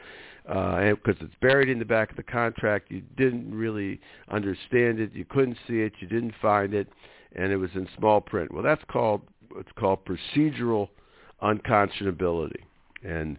uh, 0.49 0.91
because 0.91 1.17
it's 1.21 1.35
buried 1.41 1.69
in 1.69 1.79
the 1.79 1.85
back 1.85 2.11
of 2.11 2.17
the 2.17 2.23
contract. 2.23 2.91
You 2.91 3.03
didn't 3.17 3.55
really 3.55 4.01
understand 4.29 5.01
it, 5.01 5.13
you 5.13 5.25
couldn't 5.25 5.57
see 5.67 5.81
it, 5.81 5.93
you 6.01 6.09
didn't 6.09 6.35
find 6.41 6.75
it, 6.75 6.89
and 7.35 7.53
it 7.53 7.57
was 7.57 7.71
in 7.75 7.89
small 7.97 8.21
print. 8.21 8.53
Well, 8.53 8.63
that's 8.63 8.83
called 8.91 9.23
it's 9.57 9.73
called 9.79 10.01
procedural 10.05 10.89
unconscionability, 11.43 12.63
and 13.03 13.39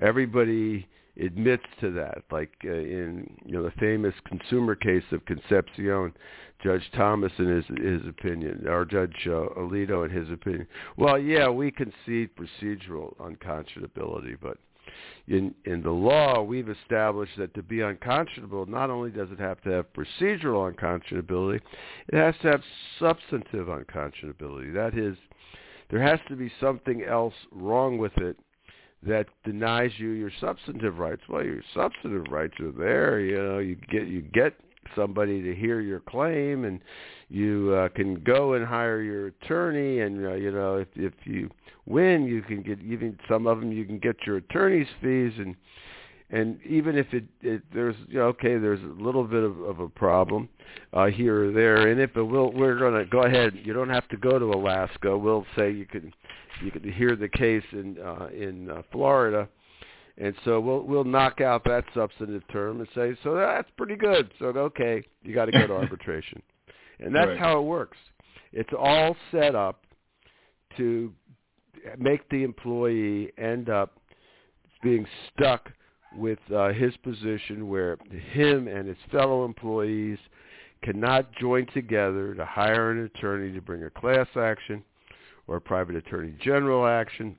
everybody 0.00 0.88
admits 1.20 1.64
to 1.80 1.90
that. 1.92 2.22
Like 2.30 2.52
uh, 2.64 2.70
in 2.70 3.28
you 3.44 3.52
know 3.52 3.62
the 3.62 3.72
famous 3.72 4.14
consumer 4.26 4.74
case 4.74 5.04
of 5.12 5.24
Concepcion, 5.26 6.12
Judge 6.62 6.88
Thomas 6.96 7.32
in 7.38 7.48
his 7.48 7.64
his 7.78 8.06
opinion, 8.08 8.66
or 8.66 8.84
Judge 8.84 9.16
uh, 9.26 9.58
Alito 9.58 10.04
in 10.04 10.10
his 10.10 10.30
opinion. 10.30 10.66
Well, 10.96 11.18
yeah, 11.18 11.48
we 11.48 11.70
concede 11.70 12.30
procedural 12.36 13.16
unconscionability, 13.18 14.36
but 14.40 14.58
in 15.28 15.54
in 15.66 15.82
the 15.82 15.90
law, 15.90 16.42
we've 16.42 16.68
established 16.68 17.36
that 17.38 17.54
to 17.54 17.62
be 17.62 17.80
unconscionable, 17.80 18.66
not 18.66 18.90
only 18.90 19.10
does 19.10 19.30
it 19.30 19.38
have 19.38 19.60
to 19.62 19.70
have 19.70 19.86
procedural 19.92 20.72
unconscionability, 20.72 21.60
it 22.08 22.16
has 22.16 22.34
to 22.42 22.50
have 22.50 22.62
substantive 22.98 23.66
unconscionability. 23.66 24.72
That 24.72 24.96
is, 24.96 25.16
there 25.90 26.02
has 26.02 26.20
to 26.28 26.36
be 26.36 26.50
something 26.58 27.04
else 27.04 27.34
wrong 27.52 27.98
with 27.98 28.16
it 28.16 28.36
that 29.06 29.26
denies 29.44 29.90
you 29.96 30.10
your 30.10 30.30
substantive 30.40 30.98
rights. 30.98 31.22
Well, 31.28 31.44
your 31.44 31.62
substantive 31.74 32.30
rights 32.30 32.54
are 32.60 32.72
there. 32.72 33.20
You 33.20 33.42
know, 33.42 33.58
you 33.58 33.76
get 33.90 34.06
you 34.06 34.22
get 34.22 34.54
somebody 34.94 35.42
to 35.42 35.54
hear 35.54 35.80
your 35.80 36.00
claim, 36.00 36.64
and 36.64 36.80
you 37.28 37.74
uh, 37.76 37.88
can 37.88 38.22
go 38.22 38.54
and 38.54 38.64
hire 38.64 39.02
your 39.02 39.28
attorney. 39.28 40.00
And 40.00 40.24
uh, 40.24 40.34
you 40.34 40.52
know, 40.52 40.76
if 40.76 40.88
if 40.94 41.14
you 41.24 41.50
win, 41.86 42.24
you 42.26 42.42
can 42.42 42.62
get 42.62 42.80
even 42.80 43.18
some 43.28 43.46
of 43.46 43.60
them. 43.60 43.72
You 43.72 43.84
can 43.84 43.98
get 43.98 44.16
your 44.26 44.36
attorney's 44.36 44.88
fees, 45.00 45.32
and 45.38 45.56
and 46.32 46.58
even 46.64 46.96
if 46.96 47.12
it, 47.12 47.24
it 47.42 47.62
there's 47.74 47.94
you 48.08 48.18
know, 48.18 48.24
okay, 48.24 48.56
there's 48.56 48.82
a 48.82 49.02
little 49.02 49.24
bit 49.24 49.44
of, 49.44 49.60
of 49.60 49.80
a 49.80 49.88
problem 49.88 50.48
uh, 50.94 51.06
here 51.06 51.48
or 51.48 51.52
there, 51.52 51.86
if 51.88 52.16
it 52.16 52.22
will, 52.22 52.50
we're 52.52 52.78
going 52.78 52.94
to 52.94 53.04
go 53.04 53.22
ahead. 53.22 53.52
You 53.62 53.74
don't 53.74 53.90
have 53.90 54.08
to 54.08 54.16
go 54.16 54.38
to 54.38 54.46
Alaska. 54.46 55.16
We'll 55.16 55.44
say 55.56 55.70
you 55.70 55.84
can 55.84 56.12
you 56.64 56.70
can 56.70 56.90
hear 56.90 57.16
the 57.16 57.28
case 57.28 57.64
in 57.72 57.98
uh, 57.98 58.28
in 58.34 58.70
uh, 58.70 58.82
Florida, 58.90 59.46
and 60.16 60.34
so 60.44 60.58
we'll 60.58 60.82
we'll 60.82 61.04
knock 61.04 61.42
out 61.42 61.64
that 61.64 61.84
substantive 61.94 62.42
term 62.50 62.80
and 62.80 62.88
say 62.94 63.14
so 63.22 63.34
that's 63.34 63.68
pretty 63.76 63.96
good. 63.96 64.32
So 64.38 64.46
okay, 64.46 65.04
you 65.22 65.34
got 65.34 65.46
to 65.46 65.52
go 65.52 65.66
to 65.66 65.74
arbitration, 65.74 66.40
and 66.98 67.14
that's 67.14 67.28
Right. 67.28 67.38
how 67.38 67.58
it 67.58 67.64
works. 67.64 67.98
It's 68.54 68.72
all 68.78 69.16
set 69.30 69.54
up 69.54 69.84
to 70.78 71.12
make 71.98 72.26
the 72.30 72.42
employee 72.42 73.32
end 73.36 73.68
up 73.68 73.98
being 74.82 75.06
stuck 75.34 75.70
with 76.16 76.38
uh, 76.54 76.72
his 76.72 76.96
position 76.98 77.68
where 77.68 77.96
him 78.32 78.68
and 78.68 78.88
his 78.88 78.96
fellow 79.10 79.44
employees 79.44 80.18
cannot 80.82 81.32
join 81.36 81.66
together 81.66 82.34
to 82.34 82.44
hire 82.44 82.90
an 82.90 83.04
attorney 83.04 83.52
to 83.52 83.60
bring 83.60 83.84
a 83.84 83.90
class 83.90 84.26
action 84.36 84.82
or 85.46 85.56
a 85.56 85.60
private 85.60 85.96
attorney 85.96 86.34
general 86.42 86.86
action. 86.86 87.36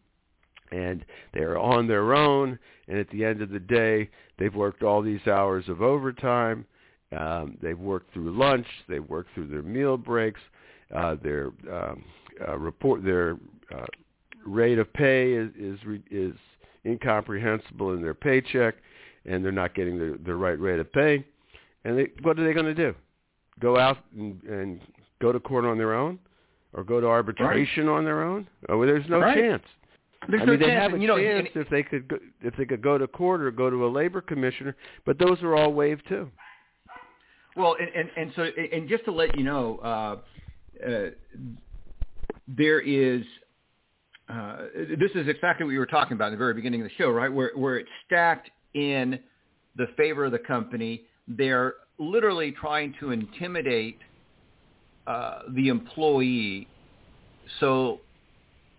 And 0.71 1.05
they're 1.33 1.59
on 1.59 1.87
their 1.87 2.15
own. 2.15 2.57
And 2.87 2.97
at 2.97 3.09
the 3.09 3.23
end 3.23 3.41
of 3.41 3.49
the 3.49 3.59
day 3.59 4.09
they've 4.39 4.55
worked 4.55 4.81
all 4.81 5.01
these 5.01 5.27
hours 5.27 5.65
of 5.67 5.81
overtime. 5.81 6.65
Um, 7.17 7.57
they've 7.61 7.77
worked 7.77 8.13
through 8.13 8.35
lunch. 8.37 8.65
They've 8.89 9.07
worked 9.07 9.33
through 9.35 9.47
their 9.47 9.61
meal 9.61 9.97
breaks. 9.97 10.41
Uh, 10.93 11.15
their 11.21 11.51
um, 11.71 12.03
uh, 12.47 12.57
report 12.57 13.03
their 13.03 13.37
uh, 13.73 13.85
rate 14.45 14.79
of 14.79 14.91
pay 14.93 15.33
is 15.33 15.49
is, 15.57 15.79
is 16.09 16.33
incomprehensible 16.85 17.93
in 17.93 18.01
their 18.01 18.13
paycheck 18.13 18.75
and 19.25 19.43
they're 19.43 19.51
not 19.51 19.73
getting 19.75 19.97
the, 19.97 20.19
the 20.25 20.35
right 20.35 20.59
rate 20.59 20.79
of 20.79 20.91
pay 20.93 21.25
and 21.85 21.97
they, 21.97 22.07
what 22.21 22.37
are 22.39 22.45
they 22.45 22.53
going 22.53 22.65
to 22.65 22.73
do 22.73 22.93
go 23.59 23.77
out 23.77 23.97
and, 24.17 24.41
and 24.43 24.79
go 25.21 25.31
to 25.31 25.39
court 25.39 25.65
on 25.65 25.77
their 25.77 25.93
own 25.93 26.19
or 26.73 26.83
go 26.83 26.99
to 26.99 27.07
arbitration 27.07 27.87
on 27.87 28.03
their 28.03 28.23
own 28.23 28.47
oh, 28.69 28.77
well, 28.77 28.87
there's 28.87 29.07
no 29.09 29.19
Right. 29.19 29.37
chance 29.37 29.63
There's 30.29 30.41
I 30.41 30.45
no 30.45 30.51
mean, 30.53 30.59
they 30.61 30.65
chance. 30.67 30.81
have 30.81 30.93
a 30.93 31.01
you 31.01 31.07
know, 31.07 31.17
chance 31.17 31.47
if 31.55 31.69
they 31.69 31.83
could 31.83 32.07
go, 32.07 32.17
if 32.41 32.55
they 32.57 32.65
could 32.65 32.81
go 32.81 32.97
to 32.97 33.07
court 33.07 33.41
or 33.41 33.51
go 33.51 33.69
to 33.69 33.85
a 33.85 33.89
labor 33.89 34.21
commissioner, 34.21 34.75
but 35.05 35.19
those 35.19 35.41
are 35.43 35.55
all 35.55 35.73
waived 35.73 36.07
too. 36.07 36.29
Well, 37.55 37.75
and, 37.79 37.89
and, 37.93 38.09
and 38.17 38.31
so, 38.35 38.43
and 38.71 38.89
just 38.89 39.05
to 39.05 39.11
let 39.11 39.37
you 39.37 39.43
know, 39.43 39.77
uh, 39.83 40.87
uh, 40.89 41.09
there 42.47 42.79
is, 42.79 43.23
uh, 44.33 44.57
this 44.75 45.11
is 45.15 45.27
exactly 45.27 45.65
what 45.65 45.71
you 45.71 45.79
were 45.79 45.85
talking 45.85 46.13
about 46.13 46.27
in 46.27 46.33
the 46.33 46.37
very 46.37 46.53
beginning 46.53 46.81
of 46.81 46.87
the 46.87 46.93
show, 46.95 47.09
right? 47.09 47.31
Where, 47.31 47.51
where 47.55 47.77
it's 47.77 47.89
stacked 48.05 48.49
in 48.73 49.19
the 49.75 49.87
favor 49.95 50.25
of 50.25 50.31
the 50.31 50.39
company. 50.39 51.03
They're 51.27 51.75
literally 51.99 52.51
trying 52.51 52.95
to 52.99 53.11
intimidate 53.11 53.99
uh, 55.05 55.39
the 55.49 55.67
employee. 55.67 56.67
So 57.59 57.99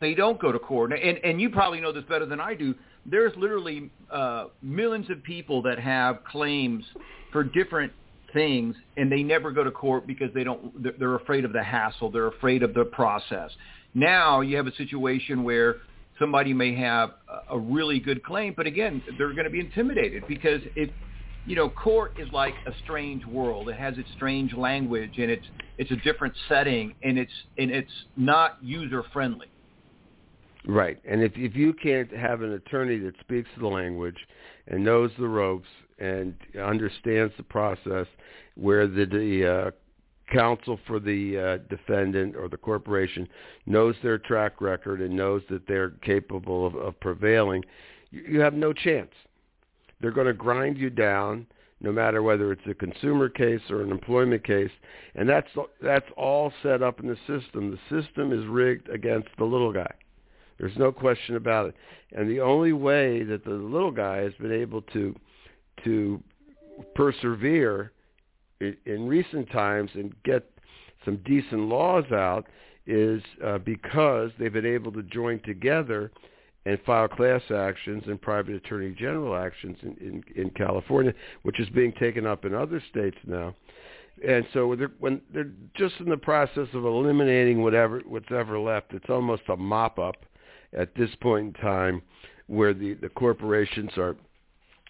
they 0.00 0.14
don't 0.14 0.40
go 0.40 0.52
to 0.52 0.58
court. 0.58 0.92
And 0.92 1.18
and 1.18 1.40
you 1.40 1.50
probably 1.50 1.80
know 1.80 1.92
this 1.92 2.04
better 2.04 2.26
than 2.26 2.40
I 2.40 2.54
do. 2.54 2.74
There's 3.06 3.32
literally 3.36 3.90
uh, 4.10 4.46
millions 4.62 5.10
of 5.10 5.22
people 5.22 5.62
that 5.62 5.78
have 5.78 6.24
claims 6.24 6.84
for 7.32 7.44
different 7.44 7.92
things, 8.32 8.74
and 8.96 9.12
they 9.12 9.22
never 9.22 9.50
go 9.52 9.62
to 9.62 9.70
court 9.70 10.06
because 10.06 10.30
they 10.34 10.44
don't. 10.44 10.98
They're 10.98 11.16
afraid 11.16 11.44
of 11.44 11.52
the 11.52 11.62
hassle. 11.62 12.10
They're 12.10 12.28
afraid 12.28 12.62
of 12.62 12.74
the 12.74 12.84
process. 12.84 13.50
Now 13.94 14.40
you 14.40 14.56
have 14.56 14.66
a 14.66 14.74
situation 14.74 15.44
where 15.44 15.76
somebody 16.18 16.52
may 16.52 16.74
have 16.76 17.10
a 17.50 17.58
really 17.58 18.00
good 18.00 18.22
claim, 18.24 18.54
but 18.56 18.66
again, 18.66 19.02
they're 19.18 19.32
going 19.32 19.44
to 19.44 19.50
be 19.50 19.60
intimidated 19.60 20.24
because 20.28 20.60
it, 20.74 20.90
you 21.46 21.56
know, 21.56 21.68
court 21.68 22.12
is 22.18 22.28
like 22.32 22.54
a 22.66 22.72
strange 22.82 23.24
world. 23.24 23.68
It 23.68 23.76
has 23.76 23.96
its 23.98 24.08
strange 24.16 24.52
language 24.54 25.14
and 25.18 25.30
it's 25.30 25.46
it's 25.78 25.90
a 25.90 25.96
different 25.96 26.34
setting 26.48 26.94
and 27.02 27.18
it's 27.18 27.32
and 27.58 27.70
it's 27.70 27.92
not 28.16 28.58
user 28.62 29.04
friendly. 29.12 29.46
Right, 30.66 30.98
and 31.06 31.22
if 31.22 31.32
if 31.36 31.54
you 31.54 31.74
can't 31.74 32.10
have 32.16 32.40
an 32.42 32.52
attorney 32.52 32.98
that 32.98 33.14
speaks 33.20 33.50
the 33.60 33.66
language 33.66 34.16
and 34.66 34.82
knows 34.82 35.10
the 35.18 35.28
ropes 35.28 35.68
and 35.98 36.34
understands 36.60 37.34
the 37.36 37.42
process, 37.42 38.06
where 38.54 38.86
the, 38.86 39.04
the 39.04 39.46
uh, 39.46 39.70
counsel 40.32 40.78
for 40.86 40.98
the 40.98 41.38
uh, 41.38 41.58
defendant 41.68 42.36
or 42.36 42.48
the 42.48 42.56
corporation 42.56 43.28
knows 43.66 43.94
their 44.02 44.18
track 44.18 44.60
record 44.60 45.00
and 45.00 45.14
knows 45.14 45.42
that 45.50 45.66
they're 45.66 45.90
capable 46.02 46.66
of, 46.66 46.74
of 46.74 46.98
prevailing, 47.00 47.62
you, 48.10 48.22
you 48.28 48.40
have 48.40 48.54
no 48.54 48.72
chance. 48.72 49.10
They're 50.00 50.10
going 50.10 50.26
to 50.26 50.32
grind 50.32 50.78
you 50.78 50.90
down 50.90 51.46
no 51.80 51.92
matter 51.92 52.22
whether 52.22 52.50
it's 52.50 52.66
a 52.68 52.74
consumer 52.74 53.28
case 53.28 53.60
or 53.68 53.82
an 53.82 53.90
employment 53.90 54.42
case, 54.44 54.70
and 55.14 55.28
that's 55.28 55.48
that's 55.82 56.06
all 56.16 56.52
set 56.62 56.82
up 56.82 57.00
in 57.00 57.06
the 57.06 57.16
system. 57.26 57.70
The 57.70 58.02
system 58.02 58.32
is 58.32 58.46
rigged 58.46 58.88
against 58.88 59.28
the 59.38 59.44
little 59.44 59.72
guy. 59.72 59.92
There's 60.58 60.76
no 60.78 60.92
question 60.92 61.36
about 61.36 61.68
it. 61.68 61.74
And 62.12 62.30
the 62.30 62.40
only 62.40 62.72
way 62.72 63.22
that 63.24 63.44
the 63.44 63.50
little 63.50 63.90
guy 63.90 64.18
has 64.18 64.32
been 64.40 64.52
able 64.52 64.82
to 64.82 65.14
to 65.84 66.22
persevere 66.94 67.92
in 68.86 69.06
recent 69.06 69.50
times 69.50 69.90
and 69.94 70.14
get 70.24 70.48
some 71.04 71.16
decent 71.24 71.62
laws 71.62 72.04
out 72.12 72.46
is 72.86 73.22
uh, 73.44 73.58
because 73.58 74.30
they've 74.38 74.52
been 74.52 74.66
able 74.66 74.92
to 74.92 75.02
join 75.04 75.40
together 75.40 76.10
and 76.66 76.78
file 76.86 77.08
class 77.08 77.42
actions 77.54 78.04
and 78.06 78.20
private 78.20 78.54
attorney 78.54 78.94
general 78.98 79.36
actions 79.36 79.76
in, 79.82 79.96
in, 80.00 80.42
in 80.42 80.50
California, 80.50 81.12
which 81.42 81.60
is 81.60 81.68
being 81.70 81.92
taken 81.92 82.26
up 82.26 82.44
in 82.44 82.54
other 82.54 82.82
states 82.90 83.16
now. 83.26 83.54
And 84.26 84.46
so 84.52 84.74
they're, 84.76 84.92
when 84.98 85.20
they're 85.32 85.50
just 85.76 85.94
in 86.00 86.08
the 86.08 86.16
process 86.16 86.68
of 86.72 86.84
eliminating 86.84 87.62
whatever 87.62 88.00
what's 88.06 88.30
ever 88.30 88.58
left, 88.58 88.94
it's 88.94 89.10
almost 89.10 89.42
a 89.48 89.56
mop 89.56 89.98
up 89.98 90.16
at 90.76 90.94
this 90.94 91.10
point 91.20 91.48
in 91.48 91.62
time, 91.62 92.02
where 92.46 92.74
the 92.74 92.94
the 92.94 93.08
corporations 93.08 93.90
are 93.96 94.16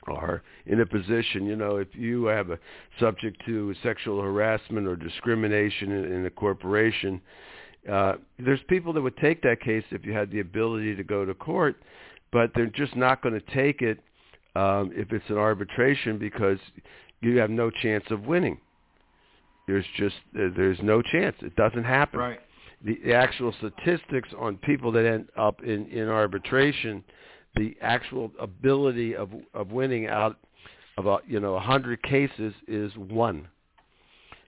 are 0.08 0.42
in 0.66 0.80
a 0.80 0.86
position, 0.86 1.46
you 1.46 1.56
know, 1.56 1.76
if 1.76 1.88
you 1.92 2.24
have 2.26 2.50
a 2.50 2.58
subject 2.98 3.42
to 3.46 3.74
sexual 3.82 4.20
harassment 4.20 4.86
or 4.86 4.96
discrimination 4.96 5.92
in, 5.92 6.12
in 6.12 6.26
a 6.26 6.30
corporation, 6.30 7.20
uh, 7.90 8.14
there's 8.38 8.60
people 8.68 8.92
that 8.92 9.02
would 9.02 9.16
take 9.18 9.42
that 9.42 9.60
case 9.60 9.84
if 9.90 10.04
you 10.04 10.12
had 10.12 10.30
the 10.30 10.40
ability 10.40 10.94
to 10.96 11.04
go 11.04 11.24
to 11.24 11.34
court, 11.34 11.76
but 12.32 12.50
they're 12.54 12.66
just 12.66 12.96
not 12.96 13.22
going 13.22 13.34
to 13.34 13.54
take 13.54 13.82
it 13.82 13.98
um, 14.56 14.90
if 14.94 15.12
it's 15.12 15.28
an 15.28 15.36
arbitration 15.36 16.18
because 16.18 16.58
you 17.20 17.38
have 17.38 17.50
no 17.50 17.70
chance 17.70 18.04
of 18.10 18.22
winning. 18.22 18.58
There's 19.66 19.84
just 19.96 20.16
there's 20.34 20.78
no 20.82 21.00
chance. 21.00 21.36
It 21.40 21.56
doesn't 21.56 21.84
happen. 21.84 22.20
Right. 22.20 22.40
The, 22.84 22.98
the 23.04 23.14
actual 23.14 23.54
statistics 23.58 24.28
on 24.38 24.56
people 24.58 24.92
that 24.92 25.06
end 25.06 25.28
up 25.36 25.62
in 25.62 25.86
in 25.86 26.08
arbitration 26.08 27.02
the 27.56 27.76
actual 27.80 28.30
ability 28.40 29.14
of 29.14 29.30
of 29.52 29.70
winning 29.70 30.06
out 30.06 30.36
of 30.98 31.06
a, 31.06 31.18
you 31.26 31.40
know 31.40 31.54
a 31.54 31.60
hundred 31.60 32.02
cases 32.02 32.52
is 32.66 32.92
one. 32.96 33.48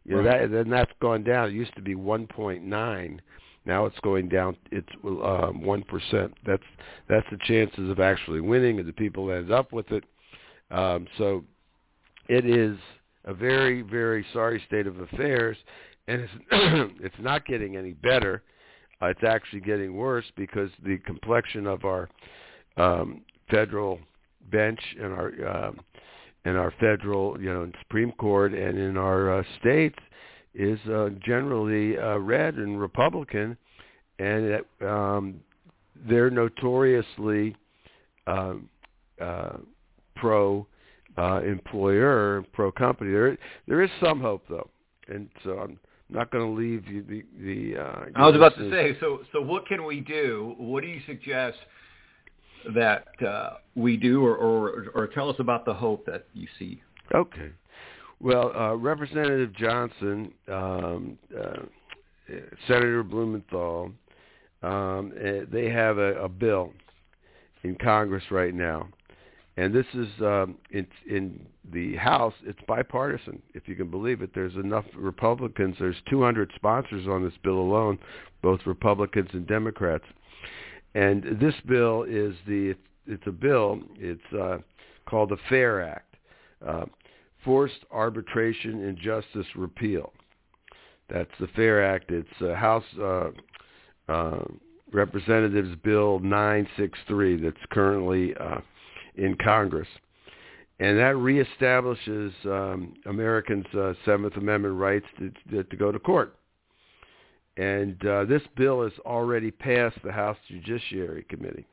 You 0.04 0.16
know 0.16 0.22
right. 0.22 0.42
that 0.42 0.50
then 0.50 0.70
that's 0.70 0.92
gone 1.00 1.24
down. 1.24 1.48
It 1.48 1.54
used 1.54 1.74
to 1.76 1.82
be 1.82 1.94
1.9. 1.94 3.18
Now 3.64 3.86
it's 3.86 3.98
going 4.00 4.28
down. 4.28 4.56
It's 4.70 4.88
um, 5.04 5.62
one 5.62 5.82
percent. 5.82 6.34
That's 6.46 6.62
that's 7.08 7.26
the 7.30 7.38
chances 7.44 7.90
of 7.90 7.98
actually 7.98 8.40
winning, 8.40 8.78
and 8.78 8.88
the 8.88 8.92
people 8.92 9.26
that 9.26 9.38
end 9.38 9.52
up 9.52 9.72
with 9.72 9.90
it. 9.90 10.04
Um, 10.70 11.08
so 11.18 11.44
it 12.28 12.46
is 12.46 12.78
a 13.24 13.34
very 13.34 13.82
very 13.82 14.24
sorry 14.32 14.62
state 14.68 14.86
of 14.86 15.00
affairs, 15.00 15.56
and 16.06 16.20
it's 16.20 16.32
it's 17.02 17.16
not 17.18 17.44
getting 17.44 17.76
any 17.76 17.92
better. 17.92 18.44
Uh, 19.02 19.06
it's 19.06 19.24
actually 19.24 19.60
getting 19.60 19.96
worse 19.96 20.24
because 20.36 20.70
the 20.84 20.98
complexion 20.98 21.66
of 21.66 21.84
our 21.84 22.08
um, 22.76 23.22
federal 23.50 23.98
bench 24.50 24.80
and 25.00 25.12
our 25.12 25.66
um, 25.66 25.80
and 26.44 26.56
our 26.56 26.72
federal, 26.78 27.40
you 27.40 27.52
know, 27.52 27.70
Supreme 27.82 28.12
Court 28.12 28.54
and 28.54 28.78
in 28.78 28.96
our 28.96 29.40
uh, 29.40 29.42
states 29.58 29.98
is 30.54 30.78
uh, 30.88 31.10
generally 31.24 31.98
uh, 31.98 32.18
red 32.18 32.54
and 32.54 32.80
Republican, 32.80 33.56
and 34.20 34.44
it, 34.44 34.66
um, 34.80 35.40
they're 36.08 36.30
notoriously 36.30 37.56
um, 38.28 38.68
uh, 39.20 39.56
pro 40.14 40.66
uh, 41.18 41.40
employer, 41.42 42.44
pro 42.52 42.70
company. 42.70 43.10
There, 43.10 43.36
there 43.66 43.82
is 43.82 43.90
some 44.00 44.20
hope 44.20 44.44
though, 44.48 44.70
and 45.08 45.28
so 45.42 45.58
I'm 45.58 45.80
not 46.08 46.30
going 46.30 46.44
to 46.46 46.60
leave 46.60 46.86
you 46.86 47.02
the 47.02 47.24
the. 47.40 47.82
Uh, 47.82 48.04
I 48.14 48.26
was 48.26 48.36
about 48.36 48.56
to 48.56 48.70
say. 48.70 48.96
So, 49.00 49.20
so 49.32 49.40
what 49.40 49.66
can 49.66 49.84
we 49.84 50.00
do? 50.00 50.54
What 50.58 50.82
do 50.82 50.88
you 50.88 51.00
suggest? 51.06 51.58
That 52.74 53.06
uh, 53.26 53.50
we 53.74 53.96
do, 53.96 54.24
or, 54.24 54.36
or, 54.36 54.86
or 54.94 55.06
tell 55.06 55.28
us 55.28 55.36
about 55.38 55.64
the 55.64 55.74
hope 55.74 56.04
that 56.06 56.26
you 56.34 56.46
see. 56.58 56.82
Okay. 57.14 57.50
Well, 58.20 58.56
uh, 58.56 58.74
Representative 58.74 59.54
Johnson, 59.54 60.32
um, 60.48 61.18
uh, 61.38 61.62
Senator 62.66 63.02
Blumenthal, 63.02 63.92
um, 64.62 65.12
eh, 65.20 65.42
they 65.50 65.68
have 65.68 65.98
a, 65.98 66.14
a, 66.22 66.28
bill 66.28 66.72
in 67.62 67.76
Congress 67.76 68.24
right 68.30 68.54
now, 68.54 68.88
and 69.58 69.72
this 69.72 69.86
is 69.92 70.08
um, 70.20 70.56
it's 70.70 70.90
in 71.08 71.46
the 71.72 71.94
House. 71.96 72.32
It's 72.44 72.58
bipartisan, 72.66 73.42
if 73.54 73.68
you 73.68 73.76
can 73.76 73.90
believe 73.90 74.22
it. 74.22 74.30
There's 74.34 74.54
enough 74.54 74.86
Republicans. 74.96 75.76
There's 75.78 75.96
200 76.08 76.50
sponsors 76.56 77.06
on 77.06 77.22
this 77.22 77.34
bill 77.44 77.58
alone, 77.58 77.98
both 78.42 78.60
Republicans 78.64 79.28
and 79.34 79.46
Democrats. 79.46 80.04
And 80.96 81.38
this 81.38 81.54
bill 81.68 82.04
is 82.08 82.34
the 82.46 82.74
it's 83.06 83.22
a 83.26 83.30
bill. 83.30 83.80
It's 83.98 84.32
uh, 84.32 84.58
called 85.04 85.28
the 85.28 85.36
FAIR 85.50 85.82
Act, 85.82 86.16
uh, 86.66 86.86
Forced 87.44 87.84
Arbitration 87.92 88.82
and 88.82 88.96
Justice 88.96 89.46
Repeal. 89.54 90.10
That's 91.10 91.30
the 91.38 91.48
FAIR 91.48 91.84
Act. 91.84 92.10
It's 92.10 92.28
uh, 92.40 92.54
House 92.54 92.82
uh, 92.98 93.30
uh, 94.08 94.44
Representatives 94.90 95.76
Bill 95.84 96.18
963 96.20 97.42
that's 97.42 97.56
currently 97.70 98.34
uh, 98.34 98.60
in 99.16 99.36
Congress. 99.36 99.88
And 100.80 100.98
that 100.98 101.14
reestablishes 101.16 102.32
um, 102.46 102.94
Americans' 103.04 103.66
uh, 103.74 103.92
Seventh 104.06 104.36
Amendment 104.36 104.76
rights 104.76 105.06
to, 105.18 105.62
to 105.62 105.76
go 105.76 105.92
to 105.92 105.98
court. 105.98 106.36
And 107.56 108.04
uh, 108.06 108.24
this 108.26 108.42
bill 108.56 108.82
has 108.82 108.92
already 109.04 109.50
passed 109.50 109.98
the 110.04 110.12
House 110.12 110.36
Judiciary 110.48 111.24
Committee. 111.28 111.66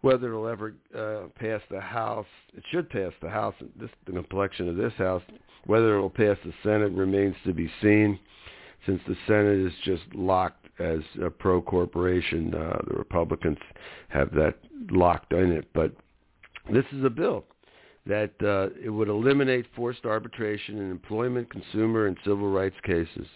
Whether 0.00 0.28
it'll 0.28 0.48
ever 0.48 0.74
uh, 0.96 1.28
pass 1.38 1.60
the 1.70 1.80
House, 1.80 2.26
it 2.56 2.62
should 2.70 2.88
pass 2.88 3.12
the 3.20 3.28
House, 3.28 3.54
this, 3.78 3.90
the 4.06 4.12
complexion 4.12 4.68
of 4.68 4.76
this 4.76 4.92
House. 4.94 5.22
Whether 5.66 5.96
it 5.96 6.00
will 6.00 6.08
pass 6.08 6.36
the 6.44 6.54
Senate 6.62 6.92
remains 6.92 7.34
to 7.44 7.52
be 7.52 7.70
seen, 7.82 8.18
since 8.86 9.00
the 9.06 9.16
Senate 9.26 9.66
is 9.66 9.72
just 9.84 10.04
locked 10.14 10.66
as 10.78 11.00
a 11.22 11.28
pro-corporation. 11.28 12.54
Uh, 12.54 12.78
the 12.88 12.94
Republicans 12.94 13.58
have 14.08 14.30
that 14.32 14.54
locked 14.90 15.32
in 15.32 15.52
it. 15.52 15.68
But 15.74 15.92
this 16.72 16.84
is 16.92 17.04
a 17.04 17.10
bill 17.10 17.44
that 18.06 18.32
uh, 18.40 18.74
it 18.82 18.88
would 18.88 19.08
eliminate 19.08 19.66
forced 19.76 20.06
arbitration 20.06 20.78
in 20.78 20.90
employment, 20.90 21.50
consumer, 21.50 22.06
and 22.06 22.16
civil 22.24 22.50
rights 22.50 22.76
cases 22.84 23.26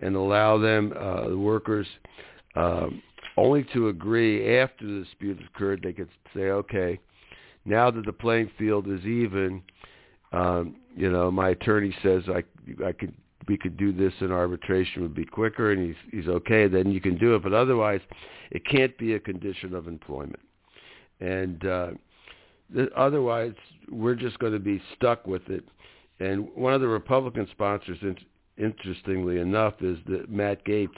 and 0.00 0.16
allow 0.16 0.58
them, 0.58 0.92
uh, 0.98 1.28
the 1.28 1.38
workers, 1.38 1.86
um, 2.56 3.02
only 3.36 3.64
to 3.72 3.88
agree 3.88 4.58
after 4.58 4.86
the 4.86 5.04
dispute 5.04 5.38
has 5.38 5.48
occurred. 5.54 5.80
They 5.82 5.92
could 5.92 6.08
say, 6.34 6.50
okay, 6.50 6.98
now 7.64 7.90
that 7.90 8.04
the 8.06 8.12
playing 8.12 8.50
field 8.58 8.88
is 8.88 9.04
even, 9.04 9.62
um, 10.32 10.76
you 10.96 11.10
know, 11.10 11.30
my 11.30 11.50
attorney 11.50 11.94
says 12.02 12.24
I 12.28 12.42
I 12.84 12.92
could 12.92 13.14
we 13.48 13.56
could 13.56 13.76
do 13.76 13.92
this 13.92 14.12
in 14.20 14.30
arbitration 14.30 15.02
would 15.02 15.14
be 15.14 15.24
quicker, 15.24 15.72
and 15.72 15.84
he's 15.84 15.96
he's 16.12 16.28
okay. 16.28 16.68
Then 16.68 16.90
you 16.90 17.00
can 17.00 17.16
do 17.16 17.34
it, 17.34 17.42
but 17.42 17.52
otherwise, 17.52 18.00
it 18.50 18.64
can't 18.64 18.96
be 18.98 19.14
a 19.14 19.20
condition 19.20 19.74
of 19.74 19.88
employment, 19.88 20.40
and 21.20 21.64
uh, 21.66 21.90
otherwise 22.96 23.54
we're 23.90 24.14
just 24.14 24.38
going 24.38 24.52
to 24.52 24.60
be 24.60 24.82
stuck 24.96 25.26
with 25.26 25.48
it. 25.48 25.64
And 26.20 26.48
one 26.54 26.74
of 26.74 26.80
the 26.80 26.88
Republican 26.88 27.48
sponsors 27.50 27.98
interestingly 28.60 29.38
enough, 29.38 29.74
is 29.80 29.98
that 30.06 30.30
Matt 30.30 30.64
Gaetz, 30.64 30.88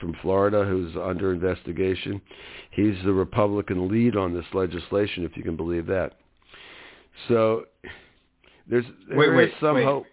from 0.00 0.14
Florida 0.20 0.64
who's 0.64 0.94
under 0.96 1.32
investigation. 1.32 2.20
He's 2.72 2.94
the 3.04 3.12
Republican 3.12 3.88
lead 3.88 4.16
on 4.16 4.34
this 4.34 4.44
legislation, 4.52 5.24
if 5.24 5.36
you 5.36 5.42
can 5.42 5.56
believe 5.56 5.86
that. 5.86 6.14
So 7.28 7.66
there's 8.68 8.84
there 9.08 9.16
wait, 9.16 9.34
wait, 9.34 9.52
some 9.60 9.76
wait. 9.76 9.84
hope. 9.84 10.06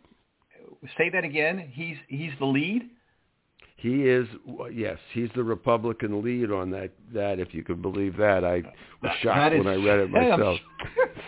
Say 0.97 1.09
that 1.09 1.23
again. 1.23 1.71
He's 1.73 1.97
he's 2.07 2.31
the 2.39 2.45
lead. 2.45 2.83
He 3.77 4.03
is 4.03 4.27
yes, 4.71 4.97
he's 5.13 5.29
the 5.35 5.43
Republican 5.43 6.23
lead 6.23 6.51
on 6.51 6.69
that. 6.71 6.91
That 7.13 7.39
if 7.39 7.53
you 7.53 7.63
can 7.63 7.81
believe 7.81 8.17
that, 8.17 8.45
I 8.45 8.61
was 9.01 9.11
shocked 9.21 9.55
when 9.55 9.67
I 9.67 9.75
read 9.75 9.99
it 9.99 10.11
myself. 10.11 10.59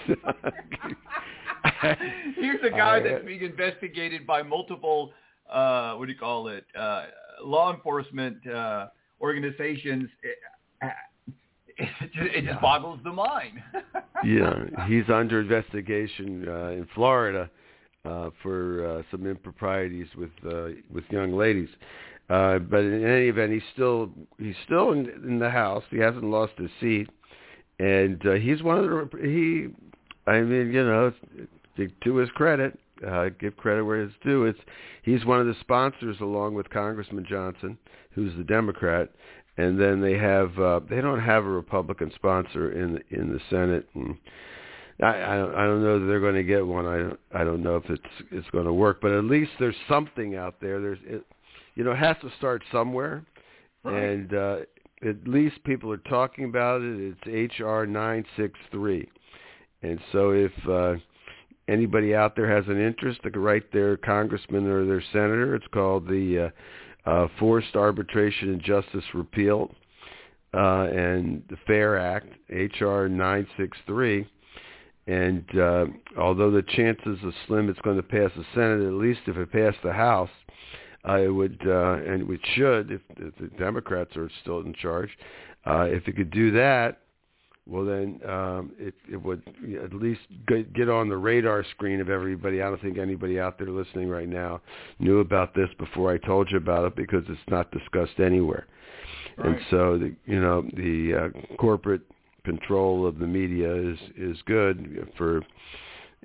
Here's 2.36 2.62
a 2.63 2.69
guy 2.69 2.99
that's 3.03 3.25
being 3.25 3.41
investigated 3.41 4.27
by 4.27 4.43
multiple 4.43 5.12
uh, 5.51 5.95
what 5.95 6.08
do 6.08 6.12
you 6.12 6.17
call 6.17 6.47
it? 6.47 6.65
Uh, 6.77 7.06
law 7.43 7.73
enforcement 7.73 8.45
uh, 8.47 8.88
organizations. 9.21 10.10
It, 10.21 10.38
it, 11.77 12.12
just, 12.13 12.36
it 12.36 12.45
just 12.45 12.62
boggles 12.62 12.99
the 13.03 13.12
mind. 13.12 13.62
yeah, 14.23 14.65
he's 14.88 15.10
under 15.10 15.41
investigation 15.41 16.45
uh, 16.47 16.67
in 16.67 16.88
Florida 16.93 17.49
uh, 18.06 18.29
for 18.41 18.86
uh, 18.86 19.03
some 19.12 19.25
improprieties 19.25 20.08
with 20.17 20.32
uh, 20.45 20.69
with 20.93 21.03
young 21.10 21.34
ladies. 21.34 21.69
Uh, 22.29 22.58
but 22.60 22.79
in 22.79 23.03
any 23.03 23.27
event, 23.27 23.51
he's 23.51 23.62
still 23.73 24.10
he's 24.39 24.56
still 24.65 24.91
in, 24.91 25.10
in 25.25 25.39
the 25.39 25.49
House. 25.49 25.84
He 25.89 25.97
hasn't 25.97 26.23
lost 26.23 26.53
his 26.58 26.69
seat, 26.79 27.10
and 27.79 28.25
uh, 28.25 28.34
he's 28.34 28.62
one 28.63 28.77
of 28.77 28.89
the 28.89 29.17
he. 29.21 29.67
I 30.25 30.39
mean, 30.39 30.71
you 30.71 30.84
know, 30.86 31.13
to 31.77 32.15
his 32.15 32.29
credit, 32.29 32.79
uh, 33.08 33.30
give 33.39 33.58
credit 33.58 33.84
where 33.84 34.02
it's 34.02 34.13
due. 34.24 34.46
It's 34.46 34.60
he's 35.04 35.26
one 35.26 35.39
of 35.39 35.48
the 35.48 35.56
sponsors, 35.62 36.18
along 36.22 36.56
with 36.56 36.70
Congressman 36.70 37.26
Johnson, 37.28 37.78
who's 38.12 38.36
the 38.38 38.44
Democrat, 38.44 39.10
and 39.58 39.80
then 39.80 40.02
they 40.02 40.18
have 40.18 40.58
uh, 40.60 40.80
they 40.89 41.02
don't 41.02 41.22
have 41.22 41.46
a 41.46 41.50
Republican 41.50 42.12
sponsor 42.16 42.72
in 42.72 42.94
the, 42.94 43.20
in 43.20 43.32
the 43.32 43.39
Senate. 43.50 43.88
And 43.94 44.18
I, 45.02 45.34
I 45.34 45.38
don't 45.38 45.56
I 45.56 45.66
don't 45.66 45.84
know 45.84 46.00
that 46.00 46.06
they're 46.06 46.20
going 46.20 46.36
to 46.36 46.44
get 46.44 46.66
one. 46.66 46.86
I 46.86 46.98
don't 46.98 47.20
I 47.34 47.44
don't 47.44 47.63
know 47.63 47.76
if 47.76 47.89
it's 47.89 48.30
it's 48.32 48.50
going 48.52 48.66
to 48.66 48.74
work, 48.74 49.00
but 49.02 49.12
at 49.12 49.24
least 49.24 49.52
there's 49.60 49.76
something 49.88 50.36
out 50.36 50.56
there. 50.62 50.82
There's 50.82 51.00
it, 51.06 51.26
you 51.76 51.84
know, 51.84 51.92
it 51.92 51.98
has 51.98 52.18
to 52.22 52.32
start 52.38 52.63
somewhere, 52.72 53.26
right. 53.84 54.04
and 54.04 54.34
uh, 54.34 54.58
at 55.08 55.28
least 55.28 55.63
people 55.63 55.92
are 55.92 55.98
talking 55.98 56.46
about 56.46 56.82
it. 56.82 57.16
It's 57.26 57.60
HR 57.60 57.86
nine 57.86 58.26
six 58.38 58.60
three, 58.72 59.10
and 59.82 60.00
so 60.12 60.32
if 60.32 60.52
uh, 60.70 60.96
anybody 61.67 62.15
out 62.15 62.36
there 62.36 62.49
has 62.54 62.65
an 62.67 62.80
interest, 62.80 63.21
can 63.21 63.41
write 63.41 63.71
their 63.71 63.97
congressman 63.97 64.67
or 64.67 64.86
their 64.86 65.04
senator. 65.12 65.56
It's 65.56 65.67
called 65.73 66.08
the 66.08 66.52
uh, 67.06 67.10
uh, 67.10 67.28
Forced 67.39 67.76
Arbitration 67.76 68.49
and 68.49 68.62
Justice 68.62 69.04
Repeal 69.13 69.73
uh, 70.54 70.84
and 70.84 71.43
the 71.49 71.58
Fair 71.67 71.97
Act, 71.97 72.28
HR 72.49 73.08
963. 73.08 74.28
And 75.06 75.45
uh, 75.60 75.86
although 76.17 76.52
the 76.52 76.62
chances 76.62 77.17
are 77.23 77.34
slim 77.47 77.69
it's 77.69 77.80
going 77.82 77.97
to 77.97 78.04
pass 78.04 78.32
the 78.38 78.45
Senate, 78.54 78.86
at 78.86 78.93
least 78.93 79.21
if 79.28 79.36
it 79.36 79.52
passed 79.52 79.84
the 79.84 79.91
House, 79.91 80.30
uh, 81.08 81.17
it 81.17 81.28
would, 81.28 81.60
uh, 81.65 81.95
and 81.95 82.30
it 82.30 82.39
should, 82.56 82.91
if, 82.91 83.02
if 83.17 83.36
the 83.36 83.47
Democrats 83.58 84.15
are 84.15 84.30
still 84.41 84.62
in 84.62 84.73
charge, 84.73 85.10
uh, 85.65 85.82
if 85.89 86.08
it 86.08 86.15
could 86.15 86.32
do 86.32 86.52
that, 86.52 86.99
well 87.67 87.86
then 87.86 88.19
um, 88.28 88.71
it, 88.78 88.93
it 89.12 89.17
would 89.17 89.41
at 89.84 89.93
least 89.93 90.21
get 90.76 90.89
on 90.89 91.10
the 91.10 91.17
radar 91.17 91.63
screen 91.71 92.02
of 92.02 92.10
everybody. 92.10 92.62
I 92.62 92.69
don't 92.69 92.82
think 92.82 92.97
anybody 92.97 93.39
out 93.39 93.58
there 93.58 93.69
listening 93.69 94.10
right 94.10 94.28
now 94.28 94.62
knew 94.99 95.19
about 95.19 95.56
this 95.56 95.69
before 95.78 96.12
I 96.12 96.17
told 96.17 96.52
you 96.52 96.58
about 96.58 96.86
it 96.86 96.95
because 96.95 97.23
it's 97.30 97.39
not 97.49 97.71
discussed 97.71 98.19
anywhere. 98.19 98.67
Right. 99.38 99.47
And 99.47 99.58
so 99.71 99.97
the 99.97 100.15
you 100.26 100.39
know 100.39 100.63
the 100.76 101.32
uh, 101.32 101.56
corporate 101.58 102.02
control 102.43 103.08
of 103.08 103.19
the 103.19 103.28
media 103.28 103.73
is 103.73 103.97
is 104.17 104.38
good 104.45 105.08
for 105.17 105.41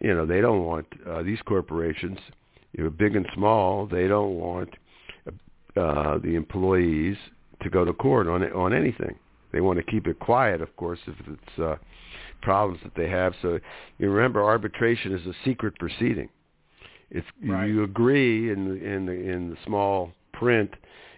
you 0.00 0.14
know 0.14 0.26
they 0.26 0.40
don't 0.40 0.64
want 0.64 0.86
uh, 1.08 1.22
these 1.22 1.38
corporations 1.46 2.18
you 2.72 2.84
know 2.84 2.90
big 2.90 3.16
and 3.16 3.26
small 3.34 3.86
they 3.86 4.08
don't 4.08 4.34
want 4.34 4.68
uh, 5.76 6.18
the 6.18 6.34
employees 6.34 7.16
to 7.62 7.70
go 7.70 7.84
to 7.84 7.92
court 7.92 8.26
on 8.26 8.42
on 8.52 8.72
anything 8.72 9.14
they 9.52 9.60
want 9.60 9.78
to 9.78 9.90
keep 9.90 10.06
it 10.06 10.18
quiet, 10.18 10.60
of 10.60 10.74
course, 10.76 10.98
if 11.06 11.14
it's 11.26 11.58
uh, 11.58 11.76
problems 12.42 12.80
that 12.82 12.94
they 12.96 13.08
have. 13.08 13.34
So 13.42 13.58
you 13.98 14.10
remember, 14.10 14.42
arbitration 14.42 15.14
is 15.14 15.26
a 15.26 15.34
secret 15.44 15.78
proceeding. 15.78 16.28
If 17.10 17.24
right. 17.46 17.66
you 17.66 17.84
agree 17.84 18.52
in 18.52 18.68
the, 18.68 18.74
in 18.74 19.06
the 19.06 19.12
in 19.12 19.50
the 19.50 19.56
small 19.64 20.12
print, 20.34 20.70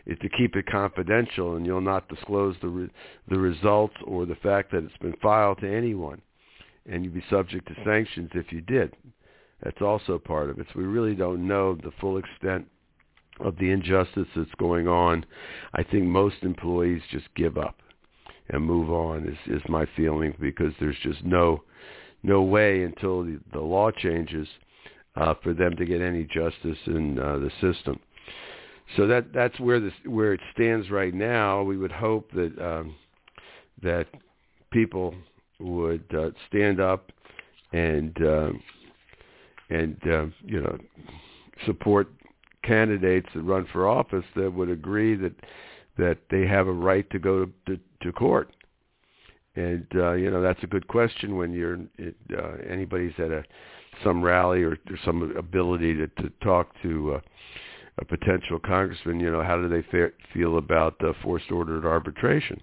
is 0.06 0.18
to 0.22 0.28
keep 0.28 0.54
it 0.56 0.66
confidential, 0.66 1.56
and 1.56 1.66
you'll 1.66 1.80
not 1.80 2.08
disclose 2.08 2.54
the 2.62 2.68
re- 2.68 2.90
the 3.28 3.38
results 3.38 3.94
or 4.06 4.24
the 4.24 4.36
fact 4.36 4.70
that 4.72 4.84
it's 4.84 4.96
been 4.98 5.16
filed 5.20 5.58
to 5.60 5.68
anyone, 5.68 6.22
and 6.86 7.04
you'd 7.04 7.14
be 7.14 7.24
subject 7.28 7.66
to 7.68 7.74
sanctions 7.84 8.30
if 8.34 8.52
you 8.52 8.60
did. 8.60 8.94
That's 9.62 9.82
also 9.82 10.18
part 10.18 10.48
of 10.48 10.58
it. 10.58 10.66
So 10.72 10.78
we 10.78 10.86
really 10.86 11.14
don't 11.14 11.46
know 11.46 11.74
the 11.74 11.92
full 12.00 12.18
extent 12.18 12.66
of 13.40 13.56
the 13.58 13.70
injustice 13.70 14.28
that's 14.36 14.54
going 14.58 14.86
on. 14.86 15.26
I 15.74 15.82
think 15.82 16.04
most 16.04 16.36
employees 16.42 17.02
just 17.10 17.26
give 17.34 17.58
up 17.58 17.76
and 18.52 18.64
move 18.64 18.90
on 18.90 19.26
is 19.26 19.56
is 19.56 19.62
my 19.68 19.86
feeling 19.96 20.34
because 20.40 20.72
there's 20.80 20.96
just 21.02 21.24
no 21.24 21.62
no 22.22 22.42
way 22.42 22.82
until 22.82 23.24
the, 23.24 23.40
the 23.52 23.60
law 23.60 23.90
changes 23.90 24.46
uh, 25.16 25.34
for 25.42 25.54
them 25.54 25.74
to 25.76 25.84
get 25.84 26.00
any 26.00 26.24
justice 26.24 26.78
in 26.86 27.18
uh, 27.18 27.38
the 27.38 27.50
system. 27.60 27.98
So 28.96 29.06
that 29.06 29.32
that's 29.32 29.58
where 29.60 29.80
this 29.80 29.92
where 30.04 30.32
it 30.32 30.40
stands 30.52 30.90
right 30.90 31.14
now. 31.14 31.62
We 31.62 31.76
would 31.76 31.92
hope 31.92 32.30
that 32.32 32.58
um, 32.60 32.96
that 33.82 34.06
people 34.70 35.14
would 35.60 36.04
uh, 36.16 36.30
stand 36.48 36.80
up 36.80 37.12
and 37.72 38.16
uh, 38.22 38.50
and 39.70 39.96
uh, 40.06 40.26
you 40.44 40.60
know 40.60 40.78
support 41.66 42.08
candidates 42.64 43.28
that 43.34 43.42
run 43.42 43.66
for 43.72 43.88
office 43.88 44.24
that 44.36 44.52
would 44.52 44.70
agree 44.70 45.14
that 45.14 45.32
that 45.98 46.18
they 46.30 46.46
have 46.46 46.66
a 46.66 46.72
right 46.72 47.08
to 47.10 47.18
go 47.18 47.44
to, 47.44 47.52
to, 47.66 47.80
to 48.02 48.12
court. 48.12 48.54
And 49.56 49.86
uh, 49.94 50.12
you 50.12 50.30
know 50.30 50.40
that's 50.40 50.62
a 50.62 50.66
good 50.66 50.86
question 50.86 51.36
when 51.36 51.52
you're 51.52 51.78
uh, 52.36 52.56
anybody's 52.68 53.12
at 53.18 53.30
a 53.30 53.42
some 54.04 54.22
rally 54.22 54.62
or, 54.62 54.72
or 54.72 54.98
some 55.04 55.34
ability 55.36 55.94
to, 55.94 56.06
to 56.06 56.30
talk 56.42 56.68
to 56.82 57.14
uh, 57.14 57.20
a 57.98 58.04
potential 58.04 58.58
congressman. 58.58 59.20
You 59.20 59.30
know 59.30 59.42
how 59.42 59.56
do 59.56 59.68
they 59.68 59.82
fa- 59.90 60.12
feel 60.32 60.58
about 60.58 61.02
uh, 61.04 61.12
forced 61.22 61.50
ordered 61.50 61.84
arbitration? 61.84 62.60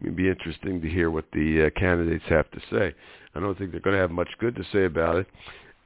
It'd 0.00 0.16
be 0.16 0.28
interesting 0.28 0.80
to 0.80 0.88
hear 0.88 1.10
what 1.10 1.26
the 1.32 1.66
uh, 1.66 1.78
candidates 1.78 2.24
have 2.28 2.50
to 2.52 2.60
say. 2.70 2.94
I 3.34 3.40
don't 3.40 3.56
think 3.56 3.70
they're 3.70 3.80
going 3.80 3.94
to 3.96 4.00
have 4.00 4.10
much 4.10 4.30
good 4.38 4.54
to 4.56 4.64
say 4.72 4.84
about 4.84 5.16
it, 5.16 5.26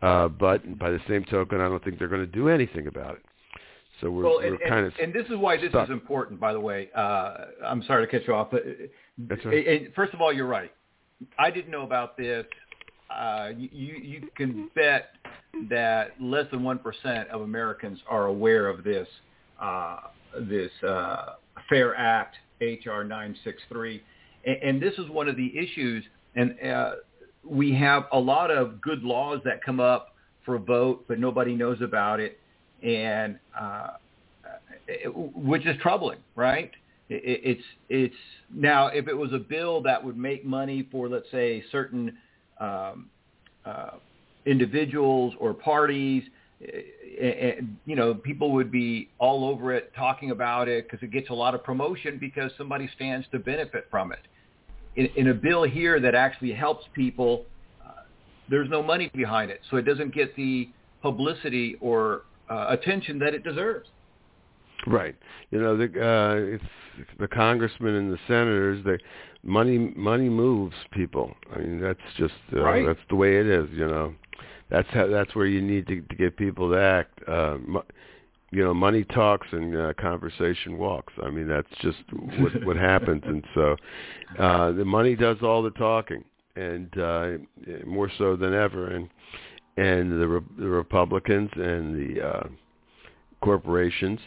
uh, 0.03 0.29
but 0.29 0.79
by 0.79 0.90
the 0.90 1.01
same 1.09 1.25
token, 1.25 1.61
I 1.61 1.69
don't 1.69 1.83
think 1.83 1.99
they're 1.99 2.09
going 2.09 2.21
to 2.21 2.27
do 2.27 2.49
anything 2.49 2.87
about 2.87 3.16
it. 3.16 3.23
So 4.01 4.11
we're, 4.11 4.25
well, 4.25 4.37
we're 4.39 4.55
and, 4.55 4.59
kind 4.69 4.87
of 4.87 4.93
and 5.03 5.13
this 5.13 5.27
is 5.27 5.37
why 5.37 5.57
this 5.57 5.71
stuck. 5.71 5.89
is 5.89 5.93
important. 5.93 6.39
By 6.39 6.53
the 6.53 6.61
way, 6.61 6.91
uh, 6.95 7.37
I'm 7.65 7.83
sorry 7.85 8.07
to 8.07 8.11
cut 8.11 8.27
you 8.27 8.35
off, 8.35 8.51
but 8.51 8.63
right. 9.45 9.67
and 9.67 9.95
first 9.95 10.13
of 10.13 10.21
all, 10.21 10.33
you're 10.33 10.47
right. 10.47 10.73
I 11.39 11.51
didn't 11.51 11.71
know 11.71 11.83
about 11.83 12.17
this. 12.17 12.45
Uh, 13.11 13.51
you 13.57 13.95
you 13.95 14.29
can 14.37 14.71
bet 14.75 15.11
that 15.71 16.13
less 16.21 16.47
than 16.51 16.63
one 16.63 16.79
percent 16.79 17.29
of 17.31 17.41
Americans 17.41 17.99
are 18.09 18.27
aware 18.27 18.69
of 18.69 18.85
this 18.85 19.09
uh, 19.61 20.01
this 20.41 20.71
uh, 20.87 21.35
Fair 21.69 21.95
Act 21.95 22.37
HR 22.61 23.03
963, 23.03 24.03
and, 24.45 24.57
and 24.57 24.83
this 24.83 24.95
is 24.99 25.09
one 25.09 25.29
of 25.29 25.37
the 25.37 25.57
issues. 25.57 26.05
And 26.35 26.55
uh, 26.61 26.91
we 27.43 27.73
have 27.75 28.05
a 28.13 28.19
lot 28.19 28.51
of 28.51 28.83
good 28.83 29.03
laws 29.03 29.41
that 29.47 29.65
come 29.65 29.81
up 29.81 30.15
for 30.45 30.57
a 30.57 30.59
vote, 30.59 31.07
but 31.09 31.19
nobody 31.19 31.55
knows 31.55 31.81
about 31.81 32.21
it 32.21 32.39
and 32.83 33.39
uh, 33.59 33.89
it, 34.87 35.15
which 35.15 35.67
is 35.67 35.77
troubling, 35.81 36.19
right? 36.35 36.71
It, 37.09 37.41
it's 37.45 37.65
it's 37.89 38.15
now 38.53 38.89
if 38.89 39.09
it 39.09 39.15
was 39.15 39.33
a 39.33 39.39
bill 39.39 39.83
that 39.83 40.03
would 40.03 40.17
make 40.17 40.45
money 40.45 40.89
for 40.91 41.09
let's 41.09 41.31
say 41.31 41.65
certain 41.73 42.17
um, 42.61 43.09
uh, 43.65 43.93
individuals 44.45 45.35
or 45.41 45.53
parties, 45.53 46.23
and, 46.61 47.77
you 47.85 47.97
know, 47.97 48.15
people 48.15 48.53
would 48.53 48.71
be 48.71 49.11
all 49.19 49.45
over 49.45 49.75
it 49.75 49.93
talking 49.95 50.31
about 50.31 50.69
it 50.69 50.89
because 50.89 51.03
it 51.03 51.11
gets 51.11 51.31
a 51.31 51.35
lot 51.35 51.55
of 51.55 51.62
promotion 51.62 52.19
because 52.19 52.51
somebody 52.57 52.89
stands 52.95 53.27
to 53.33 53.39
benefit 53.39 53.87
from 53.91 54.12
it. 54.12 54.21
In, 54.97 55.07
in 55.17 55.29
a 55.29 55.35
bill 55.35 55.65
here 55.65 56.01
that 56.01 56.15
actually 56.15 56.53
helps 56.53 56.87
people, 56.95 57.45
uh, 57.85 57.91
there's 58.49 58.71
no 58.71 58.83
money 58.83 59.11
behind 59.15 59.51
it, 59.51 59.61
so 59.71 59.77
it 59.77 59.83
doesn't 59.83 60.15
get 60.15 60.35
the 60.37 60.69
publicity 61.03 61.77
or 61.81 62.23
uh, 62.51 62.67
attention 62.69 63.19
that 63.21 63.35
it 63.35 63.43
deserves. 63.45 63.89
Right. 64.87 65.17
You 65.51 65.61
know, 65.61 65.77
the 65.77 65.85
uh, 65.85 66.55
if 66.55 66.61
the 67.19 67.29
congressmen 67.29 67.95
and 67.95 68.13
the 68.13 68.19
senators, 68.29 68.85
they 68.85 68.99
money 69.43 69.79
money 69.79 70.29
moves 70.29 70.77
people. 70.93 71.35
I 71.55 71.59
mean, 71.59 71.81
that's 71.81 71.99
just 72.17 72.35
uh, 72.55 72.61
Right. 72.61 72.87
that's 72.87 73.01
the 73.09 73.17
way 73.17 73.39
it 73.39 73.47
is. 73.47 73.69
You 73.73 73.87
know, 73.89 74.15
that's 74.71 74.89
how 74.91 75.07
that's 75.07 75.35
where 75.35 75.47
you 75.47 75.61
need 75.63 75.87
to, 75.89 76.03
to 76.03 76.15
get 76.15 76.37
people 76.37 76.71
to 76.71 76.79
act. 76.79 77.21
Uh, 77.29 77.59
mo- 77.67 77.85
you 78.53 78.63
know, 78.63 78.73
money 78.73 79.03
talks 79.03 79.49
and 79.51 79.77
uh, 79.77 79.93
conversation 79.95 80.79
walks. 80.79 81.13
I 81.23 81.31
mean, 81.31 81.49
that's 81.49 81.69
just 81.81 81.99
what 82.39 82.53
what 82.65 82.77
happens, 82.77 83.23
and 83.27 83.45
so 83.55 83.77
uh, 84.39 84.73
the 84.73 84.85
money 84.85 85.17
does 85.17 85.39
all 85.43 85.63
the 85.63 85.71
talking, 85.71 86.23
and 86.55 86.97
uh, 86.99 87.31
more 87.85 88.11
so 88.19 88.37
than 88.37 88.55
ever. 88.55 88.89
And 88.89 89.09
and 89.77 90.12
the, 90.12 90.29
Re- 90.29 90.57
the 90.59 90.69
Republicans 90.69 91.51
and 91.55 91.95
the 92.17 92.23
uh, 92.23 92.49
corporations 93.43 94.21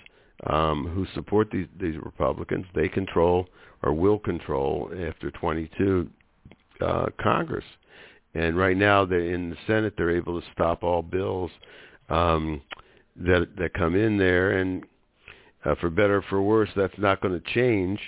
um, 0.48 0.88
who 0.88 1.06
support 1.14 1.50
these 1.52 1.68
these 1.80 1.98
Republicans, 1.98 2.66
they 2.74 2.88
control 2.88 3.48
or 3.84 3.94
will 3.94 4.20
control 4.20 4.90
after 5.08 5.32
22 5.32 6.10
uh, 6.82 7.06
Congress. 7.20 7.66
And 8.36 8.58
right 8.58 8.78
now, 8.78 9.06
they're 9.06 9.34
in 9.34 9.50
the 9.50 9.58
Senate. 9.66 9.96
They're 9.98 10.16
able 10.16 10.40
to 10.40 10.48
stop 10.54 10.84
all 10.84 11.02
bills. 11.02 11.52
Um, 12.10 12.62
that 13.18 13.50
that 13.58 13.74
come 13.74 13.96
in 13.96 14.18
there, 14.18 14.60
and 14.60 14.84
uh, 15.66 15.76
for 15.76 15.90
better 15.90 16.18
or 16.18 16.22
for 16.30 16.42
worse, 16.42 16.70
that's 16.76 16.98
not 16.98 17.22
going 17.22 17.40
to 17.40 17.54
change. 17.54 18.00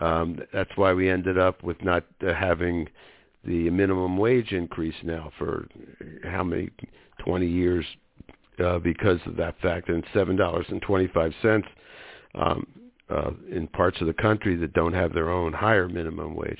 Um, 0.00 0.38
that's 0.52 0.70
why 0.76 0.94
we 0.94 1.10
ended 1.10 1.38
up 1.38 1.62
with 1.62 1.82
not 1.84 2.04
uh, 2.26 2.32
having 2.32 2.88
the 3.44 3.70
minimum 3.70 4.16
wage 4.16 4.52
increase 4.52 4.94
now 5.02 5.32
for 5.38 5.66
how 6.24 6.44
many 6.44 6.70
20 7.24 7.46
years 7.46 7.84
uh, 8.62 8.78
because 8.78 9.18
of 9.26 9.36
that 9.36 9.58
fact, 9.60 9.88
and 9.88 10.04
seven 10.12 10.36
dollars 10.36 10.66
and 10.68 10.82
25 10.82 11.32
cents 11.40 11.66
um, 12.34 12.66
uh, 13.08 13.30
in 13.50 13.66
parts 13.68 14.00
of 14.00 14.06
the 14.06 14.12
country 14.14 14.56
that 14.56 14.72
don't 14.72 14.92
have 14.92 15.14
their 15.14 15.30
own 15.30 15.52
higher 15.52 15.88
minimum 15.88 16.34
wage. 16.34 16.58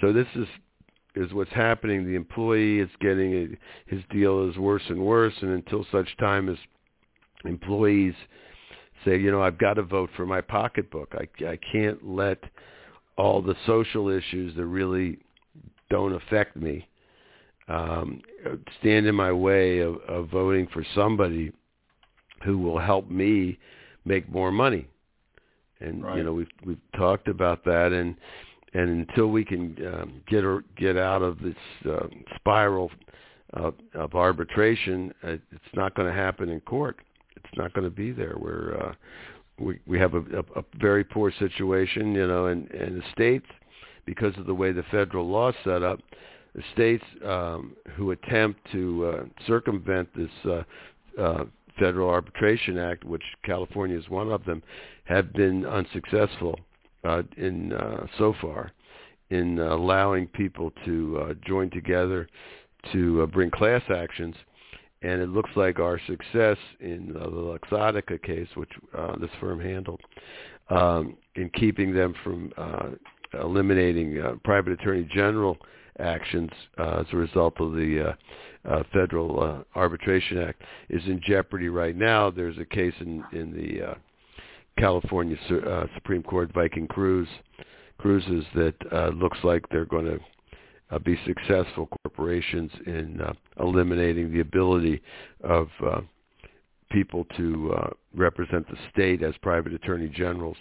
So 0.00 0.12
this 0.12 0.26
is 0.34 0.46
is 1.16 1.32
what's 1.32 1.52
happening. 1.52 2.04
The 2.06 2.14
employee 2.14 2.78
is 2.78 2.88
getting 3.00 3.34
a, 3.34 3.94
his 3.94 4.02
deal 4.10 4.48
is 4.48 4.56
worse 4.56 4.82
and 4.88 5.00
worse, 5.00 5.34
and 5.42 5.50
until 5.50 5.84
such 5.90 6.08
time 6.18 6.48
as 6.48 6.56
employees 7.44 8.14
say, 9.04 9.18
you 9.18 9.30
know, 9.30 9.42
I've 9.42 9.58
got 9.58 9.74
to 9.74 9.82
vote 9.82 10.10
for 10.16 10.26
my 10.26 10.40
pocketbook. 10.40 11.12
I, 11.14 11.44
I 11.44 11.58
can't 11.72 12.06
let 12.06 12.38
all 13.16 13.42
the 13.42 13.56
social 13.66 14.08
issues 14.08 14.54
that 14.56 14.66
really 14.66 15.18
don't 15.90 16.14
affect 16.14 16.56
me 16.56 16.86
um, 17.68 18.20
stand 18.80 19.06
in 19.06 19.14
my 19.14 19.30
way 19.30 19.78
of, 19.78 19.96
of 20.08 20.28
voting 20.28 20.66
for 20.72 20.84
somebody 20.94 21.52
who 22.44 22.58
will 22.58 22.78
help 22.78 23.08
me 23.10 23.58
make 24.04 24.28
more 24.30 24.50
money. 24.50 24.86
And 25.80 26.02
right. 26.02 26.16
you 26.16 26.24
know, 26.24 26.32
we've 26.32 26.48
we've 26.64 26.80
talked 26.96 27.28
about 27.28 27.64
that, 27.64 27.92
and 27.92 28.16
and 28.74 29.08
until 29.08 29.28
we 29.28 29.44
can 29.44 29.76
um, 29.86 30.20
get 30.28 30.44
or 30.44 30.64
get 30.76 30.96
out 30.96 31.22
of 31.22 31.38
this 31.40 31.54
uh, 31.88 32.06
spiral 32.36 32.90
of, 33.54 33.74
of 33.94 34.14
arbitration, 34.14 35.12
uh, 35.22 35.32
it's 35.52 35.74
not 35.74 35.94
going 35.94 36.08
to 36.08 36.14
happen 36.14 36.50
in 36.50 36.60
court 36.60 37.00
it's 37.44 37.56
not 37.56 37.72
going 37.72 37.84
to 37.84 37.94
be 37.94 38.12
there. 38.12 38.34
We're 38.38 38.76
uh, 38.76 38.94
we 39.58 39.78
we 39.86 39.98
have 39.98 40.14
a, 40.14 40.18
a, 40.18 40.60
a 40.60 40.64
very 40.80 41.04
poor 41.04 41.32
situation, 41.38 42.14
you 42.14 42.26
know, 42.26 42.46
and 42.46 42.70
and 42.70 43.00
the 43.00 43.04
states 43.12 43.46
because 44.06 44.36
of 44.38 44.46
the 44.46 44.54
way 44.54 44.72
the 44.72 44.82
federal 44.84 45.28
law 45.28 45.50
is 45.50 45.56
set 45.64 45.82
up, 45.82 46.00
states 46.72 47.04
um, 47.24 47.76
who 47.94 48.10
attempt 48.10 48.60
to 48.72 49.06
uh, 49.06 49.24
circumvent 49.46 50.08
this 50.16 50.30
uh, 50.44 50.62
uh, 51.20 51.44
Federal 51.78 52.10
Arbitration 52.10 52.76
Act, 52.76 53.04
which 53.04 53.22
California 53.44 53.98
is 53.98 54.08
one 54.08 54.30
of 54.30 54.44
them, 54.44 54.62
have 55.04 55.32
been 55.32 55.64
unsuccessful 55.64 56.58
uh, 57.04 57.22
in 57.36 57.72
uh, 57.72 58.06
so 58.18 58.34
far 58.40 58.72
in 59.30 59.58
allowing 59.60 60.26
people 60.26 60.72
to 60.84 61.18
uh, 61.22 61.34
join 61.46 61.70
together 61.70 62.28
to 62.92 63.22
uh, 63.22 63.26
bring 63.26 63.50
class 63.50 63.82
actions. 63.94 64.34
And 65.02 65.22
it 65.22 65.30
looks 65.30 65.50
like 65.56 65.78
our 65.78 65.98
success 66.06 66.58
in 66.80 67.16
uh, 67.16 67.24
the 67.24 67.30
Luxottica 67.30 68.22
case, 68.22 68.48
which 68.54 68.70
uh, 68.96 69.16
this 69.18 69.30
firm 69.40 69.60
handled, 69.60 70.00
um, 70.68 71.16
in 71.36 71.48
keeping 71.50 71.94
them 71.94 72.14
from 72.22 72.52
uh, 72.58 72.90
eliminating 73.34 74.20
uh, 74.20 74.34
private 74.44 74.72
attorney 74.72 75.08
general 75.12 75.56
actions 75.98 76.50
uh, 76.78 77.00
as 77.00 77.06
a 77.12 77.16
result 77.16 77.54
of 77.60 77.72
the 77.72 78.08
uh, 78.08 78.68
uh, 78.68 78.82
Federal 78.92 79.42
uh, 79.42 79.78
Arbitration 79.78 80.38
Act 80.38 80.62
is 80.88 81.02
in 81.06 81.20
jeopardy 81.24 81.68
right 81.68 81.96
now. 81.96 82.30
There's 82.30 82.58
a 82.58 82.64
case 82.64 82.94
in 83.00 83.24
in 83.32 83.52
the 83.52 83.90
uh, 83.90 83.94
California 84.78 85.36
Supreme 85.94 86.22
Court, 86.22 86.50
Viking 86.54 86.86
Cruise 86.86 87.28
cruises 87.98 88.44
that 88.54 89.12
looks 89.14 89.38
like 89.44 89.62
they're 89.68 89.84
going 89.84 90.06
to 90.06 90.18
uh, 90.90 90.98
be 90.98 91.18
successful 91.26 91.88
corporations 92.02 92.70
in 92.86 93.20
uh, 93.20 93.32
eliminating 93.60 94.32
the 94.32 94.40
ability 94.40 95.00
of 95.44 95.68
uh, 95.86 96.00
people 96.90 97.24
to 97.36 97.72
uh, 97.76 97.90
represent 98.14 98.68
the 98.68 98.76
state 98.92 99.22
as 99.22 99.34
private 99.42 99.72
attorney 99.72 100.08
generals 100.08 100.56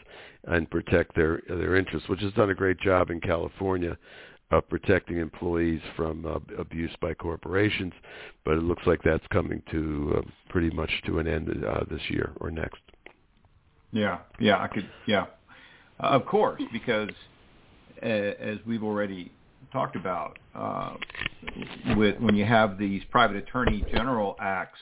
and 0.46 0.70
protect 0.70 1.16
their 1.16 1.42
their 1.48 1.76
interests, 1.76 2.08
which 2.10 2.22
has 2.22 2.34
done 2.34 2.50
a 2.50 2.56
great 2.56 2.80
job 2.80 3.10
in 3.10 3.20
California 3.20 3.98
of 4.52 4.68
protecting 4.68 5.18
employees 5.18 5.82
from 5.96 6.26
uh, 6.26 6.40
abuse 6.60 6.92
by 7.02 7.14
corporations. 7.14 7.94
But 8.46 8.56
it 8.56 8.64
looks 8.64 8.84
like 8.88 9.02
that's 9.04 9.26
coming 9.32 9.62
to 9.72 10.16
uh, 10.18 10.30
pretty 10.50 10.72
much 10.72 10.90
to 11.06 11.20
an 11.20 11.28
end 11.28 11.50
uh, 11.66 11.82
this 11.90 12.02
year 12.10 12.32
or 12.40 12.50
next. 12.50 12.82
Yeah, 13.92 14.20
yeah, 14.40 14.62
I 14.62 14.68
could, 14.68 14.90
yeah, 15.08 15.26
uh, 16.00 16.08
of 16.08 16.26
course, 16.26 16.62
because 16.72 17.10
uh, 18.04 18.06
as 18.06 18.58
we've 18.66 18.84
already 18.84 19.32
talked 19.72 19.96
about 19.96 20.38
uh, 20.56 20.96
with 21.96 22.20
when 22.20 22.36
you 22.36 22.46
have 22.46 22.78
these 22.78 23.02
private 23.12 23.38
attorney 23.38 23.84
general 23.92 24.36
acts, 24.40 24.80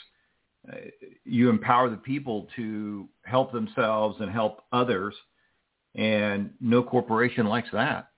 you 1.24 1.50
empower 1.50 1.90
the 1.90 1.98
people 1.98 2.48
to 2.56 3.08
help 3.24 3.52
themselves 3.52 4.18
and 4.20 4.30
help 4.32 4.62
others, 4.72 5.16
and 5.96 6.52
no 6.60 6.84
corporation 6.84 7.48
likes 7.48 7.70
that. 7.74 8.10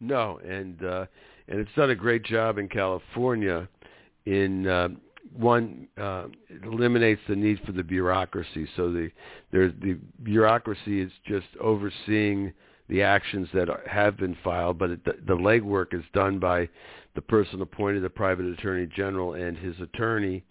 No, 0.00 0.38
and 0.44 0.84
uh, 0.84 1.06
and 1.48 1.60
it's 1.60 1.70
done 1.76 1.90
a 1.90 1.94
great 1.94 2.24
job 2.24 2.58
in 2.58 2.68
California. 2.68 3.68
In 4.26 4.66
uh, 4.66 4.88
one, 5.34 5.88
uh, 5.96 6.26
it 6.48 6.64
eliminates 6.64 7.20
the 7.28 7.36
need 7.36 7.60
for 7.64 7.72
the 7.72 7.82
bureaucracy. 7.82 8.68
So 8.76 8.92
the 8.92 9.10
there's 9.52 9.72
the 9.80 9.98
bureaucracy 10.22 11.00
is 11.00 11.12
just 11.26 11.46
overseeing 11.60 12.52
the 12.88 13.02
actions 13.02 13.48
that 13.52 13.68
are, 13.68 13.82
have 13.90 14.16
been 14.16 14.36
filed, 14.44 14.78
but 14.78 14.90
it, 14.90 15.04
the, 15.04 15.14
the 15.26 15.34
legwork 15.36 15.92
is 15.92 16.04
done 16.12 16.38
by 16.38 16.68
the 17.14 17.20
person 17.20 17.60
appointed, 17.60 18.02
the 18.02 18.10
private 18.10 18.46
attorney 18.46 18.86
general, 18.94 19.34
and 19.34 19.56
his 19.56 19.74
attorney, 19.80 20.44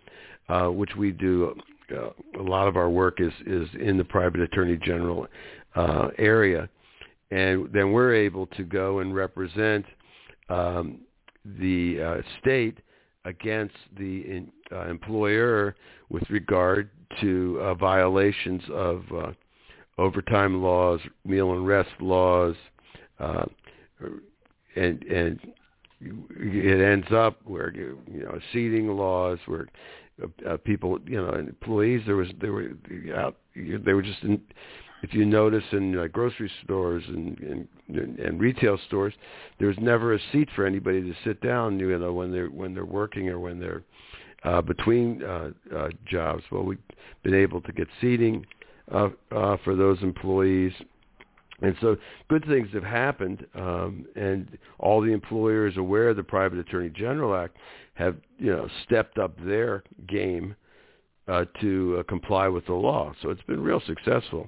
uh, 0.49 0.67
which 0.67 0.95
we 0.97 1.11
do. 1.11 1.55
Uh, 1.95 2.09
a 2.39 2.41
lot 2.41 2.67
of 2.67 2.77
our 2.77 2.89
work 2.89 3.21
is 3.21 3.33
is 3.45 3.67
in 3.79 3.97
the 3.97 4.03
private 4.03 4.41
attorney 4.41 4.77
general 4.83 5.27
uh, 5.75 6.07
area, 6.17 6.67
and 7.31 7.69
then 7.71 7.91
we're 7.91 8.13
able 8.13 8.47
to 8.47 8.63
go 8.63 8.99
and 8.99 9.15
represent 9.15 9.85
um, 10.49 10.99
the 11.59 12.01
uh, 12.01 12.21
state 12.41 12.79
against 13.25 13.75
the 13.97 14.21
in, 14.21 14.51
uh, 14.71 14.87
employer 14.87 15.75
with 16.09 16.23
regard 16.29 16.89
to 17.21 17.59
uh, 17.61 17.73
violations 17.75 18.61
of 18.71 19.03
uh, 19.15 19.31
overtime 19.97 20.61
laws, 20.61 20.99
meal 21.25 21.53
and 21.53 21.67
rest 21.67 21.89
laws, 21.99 22.55
uh, 23.19 23.45
and 24.75 25.03
and 25.03 25.39
it 26.01 26.81
ends 26.81 27.07
up 27.11 27.39
where 27.45 27.73
you 27.73 27.97
know 28.07 28.39
seating 28.53 28.87
laws 28.87 29.39
where 29.45 29.67
uh, 30.23 30.57
people 30.57 30.99
you 31.05 31.17
know 31.17 31.33
employees 31.33 32.01
there 32.05 32.15
was 32.15 32.27
they 32.41 32.49
were 32.49 32.71
out 33.15 33.37
they 33.55 33.93
were 33.93 34.01
just 34.01 34.21
in, 34.23 34.41
if 35.03 35.13
you 35.13 35.25
notice 35.25 35.63
in 35.71 35.97
uh, 35.97 36.07
grocery 36.07 36.51
stores 36.63 37.03
and, 37.07 37.37
and 37.89 38.19
and 38.19 38.39
retail 38.39 38.77
stores 38.87 39.13
there's 39.59 39.77
never 39.79 40.13
a 40.13 40.19
seat 40.31 40.49
for 40.55 40.65
anybody 40.65 41.01
to 41.01 41.13
sit 41.23 41.41
down 41.41 41.79
you 41.79 41.97
know 41.97 42.13
when 42.13 42.31
they're 42.31 42.47
when 42.47 42.73
they're 42.73 42.85
working 42.85 43.29
or 43.29 43.39
when 43.39 43.59
they're 43.59 43.83
uh, 44.43 44.61
between 44.61 45.23
uh, 45.23 45.49
uh, 45.75 45.89
jobs 46.05 46.43
well 46.51 46.63
we've 46.63 46.79
been 47.23 47.35
able 47.35 47.61
to 47.61 47.71
get 47.71 47.87
seating 47.99 48.45
uh, 48.91 49.09
uh, 49.31 49.57
for 49.63 49.75
those 49.75 49.97
employees. 50.03 50.71
And 51.61 51.75
so 51.81 51.95
good 52.27 52.45
things 52.45 52.67
have 52.73 52.83
happened, 52.83 53.45
um, 53.55 54.05
and 54.15 54.57
all 54.77 55.01
the 55.01 55.11
employers 55.11 55.77
aware 55.77 56.09
of 56.09 56.17
the 56.17 56.23
Private 56.23 56.59
Attorney 56.59 56.89
General 56.89 57.35
Act 57.35 57.57
have, 57.95 58.15
you 58.37 58.51
know, 58.51 58.67
stepped 58.85 59.17
up 59.17 59.33
their 59.43 59.83
game 60.07 60.55
uh, 61.27 61.45
to 61.59 61.97
uh, 61.99 62.03
comply 62.03 62.47
with 62.47 62.65
the 62.67 62.73
law. 62.73 63.13
So 63.21 63.29
it's 63.29 63.41
been 63.43 63.61
real 63.61 63.81
successful, 63.85 64.47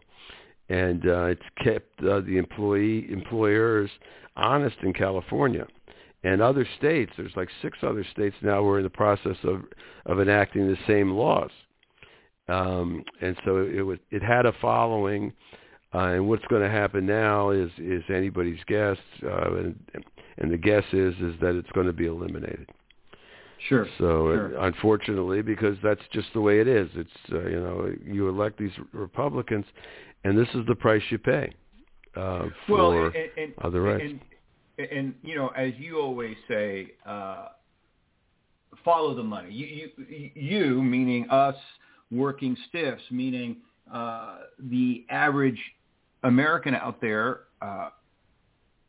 and 0.70 1.08
uh, 1.08 1.26
it's 1.26 1.42
kept 1.64 2.02
uh, 2.04 2.22
the 2.22 2.38
employee 2.38 3.12
employers 3.12 3.90
honest 4.36 4.78
in 4.84 4.94
California 4.94 5.66
and 6.24 6.42
other 6.42 6.68
states. 6.78 7.12
There's 7.18 7.36
like 7.36 7.50
six 7.62 7.80
other 7.82 8.06
states 8.12 8.36
now. 8.42 8.64
We're 8.64 8.78
in 8.80 8.84
the 8.84 8.90
process 8.90 9.38
of 9.44 9.64
of 10.06 10.20
enacting 10.20 10.68
the 10.68 10.78
same 10.88 11.12
laws. 11.12 11.52
Um, 12.48 13.04
and 13.22 13.36
so 13.44 13.58
it 13.58 13.82
was 13.82 14.00
it 14.12 14.24
had 14.24 14.46
a 14.46 14.54
following, 14.62 15.34
uh, 15.94 16.00
and 16.00 16.28
what's 16.28 16.46
going 16.46 16.62
to 16.62 16.70
happen 16.70 17.06
now 17.06 17.50
is 17.50 17.70
is 17.78 18.04
anybody's 18.10 18.60
guess, 18.68 18.98
uh, 19.24 19.56
and 19.56 19.80
and 20.38 20.52
the 20.52 20.58
guess 20.58 20.84
is 20.94 21.14
is 21.16 21.36
that 21.42 21.56
it's 21.56 21.72
going 21.72 21.88
to 21.88 21.94
be 21.94 22.06
eliminated. 22.06 22.70
Sure. 23.68 23.88
So 23.98 24.04
sure. 24.04 24.60
Uh, 24.60 24.68
unfortunately, 24.68 25.42
because 25.42 25.78
that's 25.84 26.02
just 26.14 26.28
the 26.34 26.42
way 26.42 26.60
it 26.60 26.68
is. 26.68 26.90
It's 26.94 27.10
uh, 27.32 27.48
you 27.48 27.60
know 27.60 27.92
you 28.06 28.30
elect 28.30 28.60
these 28.60 28.72
Republicans, 28.92 29.66
and 30.24 30.38
this 30.38 30.48
is 30.54 30.66
the 30.68 30.76
price 30.76 31.02
you 31.10 31.18
pay 31.18 31.54
uh, 32.16 32.46
for 32.66 32.78
well, 32.78 32.92
and, 32.92 33.16
and, 33.38 33.54
other 33.64 33.82
rights. 33.82 34.04
And, 34.78 34.88
and, 34.92 35.16
you 35.24 35.36
know, 35.36 35.48
as 35.50 35.74
you 35.78 36.00
always 36.00 36.36
say, 36.48 36.92
uh, 37.06 37.48
follow 38.84 39.16
the 39.16 39.24
money. 39.24 39.52
You, 39.52 39.90
you, 40.08 40.32
you 40.36 40.84
meaning 40.84 41.30
us 41.30 41.56
working 42.12 42.56
stiffs, 42.70 43.04
meaning 43.12 43.58
uh, 43.92 44.38
the 44.60 45.06
average 45.10 45.60
American 46.24 46.76
out 46.76 47.02
there 47.02 47.42
uh, 47.62 47.90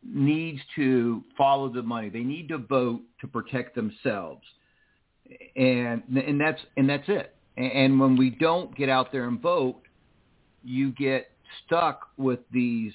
needs 0.04 0.60
to 0.76 1.22
follow 1.36 1.68
the 1.68 1.82
money. 1.82 2.08
They 2.08 2.20
need 2.20 2.48
to 2.48 2.58
vote 2.58 3.00
to 3.20 3.26
protect 3.26 3.74
themselves, 3.74 4.42
and 5.56 6.02
and 6.08 6.40
that's 6.40 6.60
and 6.76 6.88
that's 6.88 7.08
it. 7.08 7.34
And 7.56 7.98
when 7.98 8.16
we 8.16 8.30
don't 8.30 8.74
get 8.76 8.88
out 8.88 9.10
there 9.10 9.26
and 9.26 9.40
vote, 9.40 9.82
you 10.62 10.92
get 10.92 11.30
stuck 11.66 12.08
with 12.16 12.40
these 12.52 12.92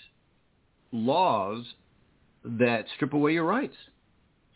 laws 0.92 1.66
that 2.46 2.86
strip 2.96 3.14
away 3.14 3.34
your 3.34 3.44
rights. 3.44 3.76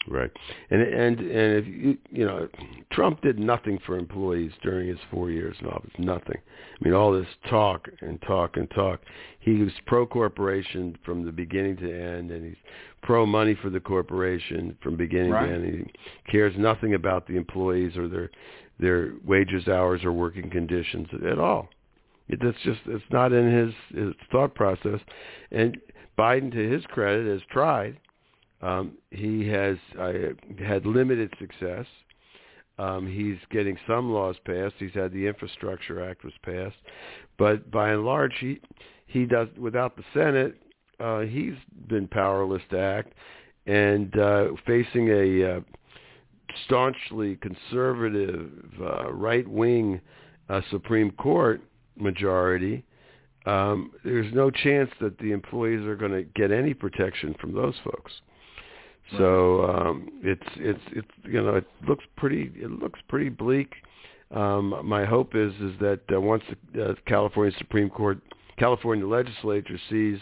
Right, 0.09 0.31
and 0.69 0.81
and 0.81 1.19
and 1.19 1.57
if 1.57 1.67
you 1.67 1.97
you 2.09 2.25
know, 2.25 2.47
Trump 2.91 3.21
did 3.21 3.39
nothing 3.39 3.77
for 3.85 3.97
employees 3.97 4.51
during 4.61 4.87
his 4.87 4.99
four 5.11 5.31
years 5.31 5.55
in 5.59 5.67
office. 5.67 5.91
Nothing. 5.97 6.37
I 6.37 6.83
mean, 6.83 6.93
all 6.93 7.11
this 7.11 7.27
talk 7.49 7.87
and 7.99 8.21
talk 8.21 8.55
and 8.55 8.69
talk. 8.71 9.01
He 9.39 9.55
was 9.55 9.71
pro 9.85 10.05
corporation 10.05 10.97
from 11.03 11.25
the 11.25 11.31
beginning 11.31 11.77
to 11.77 11.91
end, 11.91 12.31
and 12.31 12.45
he's 12.45 12.55
pro 13.03 13.25
money 13.25 13.57
for 13.61 13.69
the 13.69 13.79
corporation 13.81 14.77
from 14.81 14.95
beginning 14.95 15.31
right. 15.31 15.47
to 15.47 15.53
end. 15.53 15.91
He 16.25 16.31
cares 16.31 16.53
nothing 16.57 16.93
about 16.93 17.27
the 17.27 17.35
employees 17.35 17.97
or 17.97 18.07
their 18.07 18.29
their 18.79 19.13
wages, 19.25 19.67
hours, 19.67 20.05
or 20.05 20.13
working 20.13 20.49
conditions 20.49 21.07
at 21.29 21.39
all. 21.39 21.67
It, 22.29 22.39
that's 22.41 22.57
just 22.63 22.79
it's 22.85 23.03
not 23.11 23.33
in 23.33 23.51
his 23.51 23.73
his 23.93 24.13
thought 24.31 24.55
process. 24.55 24.99
And 25.51 25.77
Biden, 26.17 26.51
to 26.53 26.69
his 26.69 26.85
credit, 26.85 27.27
has 27.27 27.41
tried 27.51 27.97
um, 28.61 28.97
he 29.11 29.47
has 29.47 29.77
had 30.59 30.85
limited 30.85 31.33
success. 31.39 31.85
Um, 32.79 33.07
he's 33.11 33.37
getting 33.49 33.77
some 33.87 34.11
laws 34.11 34.35
passed. 34.45 34.75
He's 34.77 34.93
had 34.93 35.11
the 35.11 35.25
Infrastructure 35.25 36.07
Act 36.07 36.23
was 36.23 36.33
passed, 36.43 36.75
but 37.37 37.69
by 37.71 37.91
and 37.91 38.05
large, 38.05 38.33
he 38.39 38.59
he 39.07 39.25
does 39.25 39.47
without 39.57 39.95
the 39.95 40.03
Senate. 40.13 40.55
Uh, 40.99 41.21
he's 41.21 41.53
been 41.87 42.07
powerless 42.07 42.61
to 42.71 42.79
act, 42.79 43.13
and 43.65 44.17
uh, 44.17 44.47
facing 44.65 45.09
a 45.09 45.57
uh, 45.57 45.59
staunchly 46.65 47.37
conservative, 47.37 48.49
uh, 48.81 49.11
right-wing 49.11 50.01
uh, 50.49 50.61
Supreme 50.71 51.11
Court 51.11 51.61
majority. 51.95 52.83
Um, 53.45 53.91
there's 54.03 54.33
no 54.33 54.49
chance 54.49 54.89
that 54.99 55.17
the 55.19 55.31
employees 55.31 55.85
are 55.85 55.95
going 55.95 56.11
to 56.11 56.23
get 56.23 56.51
any 56.51 56.73
protection 56.73 57.35
from 57.39 57.53
those 57.53 57.75
folks. 57.83 58.11
So 59.17 59.63
um, 59.69 60.09
it's 60.21 60.47
it's 60.57 60.81
it's 60.91 61.07
you 61.23 61.41
know 61.41 61.55
it 61.55 61.67
looks 61.87 62.03
pretty 62.17 62.51
it 62.55 62.71
looks 62.71 62.99
pretty 63.07 63.29
bleak. 63.29 63.73
Um, 64.31 64.81
my 64.83 65.05
hope 65.05 65.35
is 65.35 65.53
is 65.55 65.79
that 65.79 66.01
uh, 66.13 66.19
once 66.19 66.43
the 66.73 66.89
uh, 66.89 66.93
California 67.05 67.55
Supreme 67.57 67.89
Court 67.89 68.19
California 68.57 69.07
legislature 69.07 69.79
sees 69.89 70.19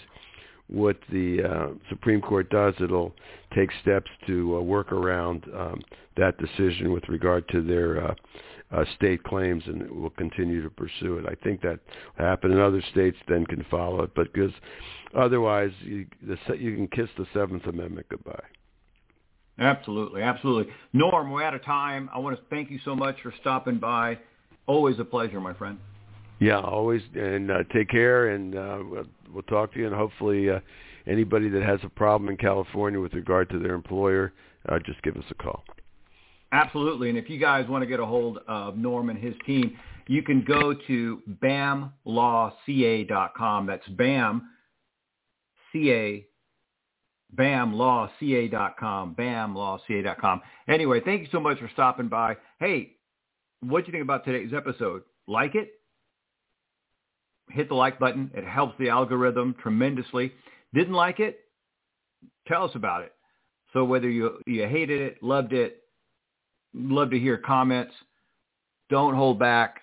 what 0.67 0.97
the 1.11 1.43
uh, 1.43 1.67
Supreme 1.89 2.21
Court 2.21 2.49
does, 2.49 2.73
it'll 2.79 3.13
take 3.55 3.69
steps 3.81 4.09
to 4.27 4.57
uh, 4.57 4.61
work 4.61 4.91
around 4.91 5.45
um, 5.55 5.81
that 6.17 6.37
decision 6.37 6.91
with 6.91 7.07
regard 7.07 7.47
to 7.49 7.61
their 7.61 8.03
uh, 8.03 8.15
uh, 8.71 8.83
state 8.95 9.23
claims, 9.23 9.63
and 9.67 9.89
will 9.91 10.09
continue 10.11 10.63
to 10.63 10.69
pursue 10.69 11.17
it. 11.17 11.25
I 11.27 11.35
think 11.43 11.61
that 11.61 11.79
will 12.17 12.25
happen, 12.25 12.59
other 12.59 12.83
states 12.91 13.17
then 13.27 13.45
can 13.45 13.63
follow 13.69 14.01
it. 14.03 14.11
But 14.15 14.33
because 14.33 14.51
otherwise, 15.15 15.71
you, 15.81 16.07
the, 16.25 16.37
you 16.57 16.75
can 16.75 16.87
kiss 16.87 17.09
the 17.17 17.27
Seventh 17.33 17.65
Amendment 17.65 18.07
goodbye. 18.09 18.43
Absolutely, 19.57 20.21
absolutely. 20.21 20.73
Norm, 20.91 21.31
we're 21.31 21.43
out 21.43 21.53
of 21.53 21.63
time. 21.63 22.09
I 22.13 22.19
want 22.19 22.37
to 22.37 22.43
thank 22.49 22.69
you 22.69 22.79
so 22.83 22.93
much 22.95 23.15
for 23.23 23.33
stopping 23.39 23.77
by. 23.77 24.19
Always 24.67 24.99
a 24.99 25.05
pleasure, 25.05 25.39
my 25.39 25.53
friend. 25.53 25.77
Yeah, 26.39 26.59
always. 26.59 27.01
And 27.13 27.49
uh, 27.49 27.59
take 27.73 27.89
care, 27.89 28.27
and 28.29 28.55
uh, 28.55 28.79
we'll, 28.89 29.05
we'll 29.33 29.43
talk 29.43 29.73
to 29.73 29.79
you. 29.79 29.87
And 29.87 29.95
hopefully, 29.95 30.49
uh, 30.49 30.59
anybody 31.07 31.47
that 31.49 31.63
has 31.63 31.79
a 31.83 31.89
problem 31.89 32.29
in 32.29 32.37
California 32.37 32.99
with 32.99 33.13
regard 33.13 33.49
to 33.51 33.59
their 33.59 33.73
employer, 33.73 34.33
uh, 34.67 34.79
just 34.85 35.01
give 35.03 35.15
us 35.15 35.23
a 35.31 35.35
call. 35.35 35.63
Absolutely. 36.51 37.07
And 37.09 37.17
if 37.17 37.29
you 37.29 37.39
guys 37.39 37.69
want 37.69 37.83
to 37.83 37.87
get 37.87 38.01
a 38.01 38.05
hold 38.05 38.39
of 38.47 38.77
Norm 38.77 39.09
and 39.09 39.17
his 39.17 39.33
team, 39.45 39.77
you 40.07 40.21
can 40.21 40.43
go 40.43 40.73
to 40.87 41.21
bamlawca.com. 41.41 43.65
That's 43.65 43.87
BAM, 43.87 44.49
C-A 45.71 46.25
bamlawca.com, 47.35 49.15
bamlawca.com. 49.15 50.41
Anyway, 50.67 51.01
thank 51.03 51.21
you 51.21 51.27
so 51.31 51.39
much 51.39 51.59
for 51.59 51.69
stopping 51.73 52.07
by. 52.07 52.37
Hey, 52.59 52.93
what 53.61 53.81
do 53.81 53.87
you 53.87 53.91
think 53.91 54.03
about 54.03 54.25
today's 54.25 54.53
episode? 54.55 55.03
Like 55.27 55.55
it? 55.55 55.71
Hit 57.49 57.69
the 57.69 57.75
like 57.75 57.99
button. 57.99 58.31
It 58.33 58.43
helps 58.43 58.75
the 58.79 58.89
algorithm 58.89 59.55
tremendously. 59.61 60.31
Didn't 60.73 60.93
like 60.93 61.19
it? 61.19 61.39
Tell 62.47 62.63
us 62.63 62.71
about 62.75 63.03
it. 63.03 63.13
So 63.73 63.83
whether 63.83 64.09
you 64.09 64.39
you 64.45 64.67
hated 64.67 65.01
it, 65.01 65.21
loved 65.21 65.53
it, 65.53 65.83
love 66.73 67.11
to 67.11 67.19
hear 67.19 67.37
comments. 67.37 67.93
Don't 68.89 69.15
hold 69.15 69.39
back. 69.39 69.81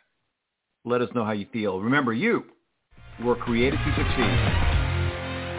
Let 0.85 1.03
us 1.03 1.09
know 1.15 1.25
how 1.25 1.33
you 1.33 1.47
feel. 1.53 1.81
Remember, 1.81 2.13
you 2.13 2.45
were 3.23 3.37
created 3.37 3.79
to 3.79 3.95
succeed. 3.97 4.72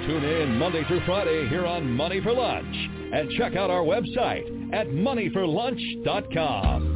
Tune 0.05 0.25
in 0.25 0.57
Monday 0.57 0.83
through 0.85 0.99
Friday 1.05 1.47
here 1.47 1.65
on 1.65 1.89
Money 1.89 2.19
for 2.21 2.33
Lunch 2.33 2.75
and 3.13 3.31
check 3.37 3.55
out 3.55 3.69
our 3.69 3.83
website 3.83 4.73
at 4.73 4.87
moneyforlunch.com. 4.87 6.92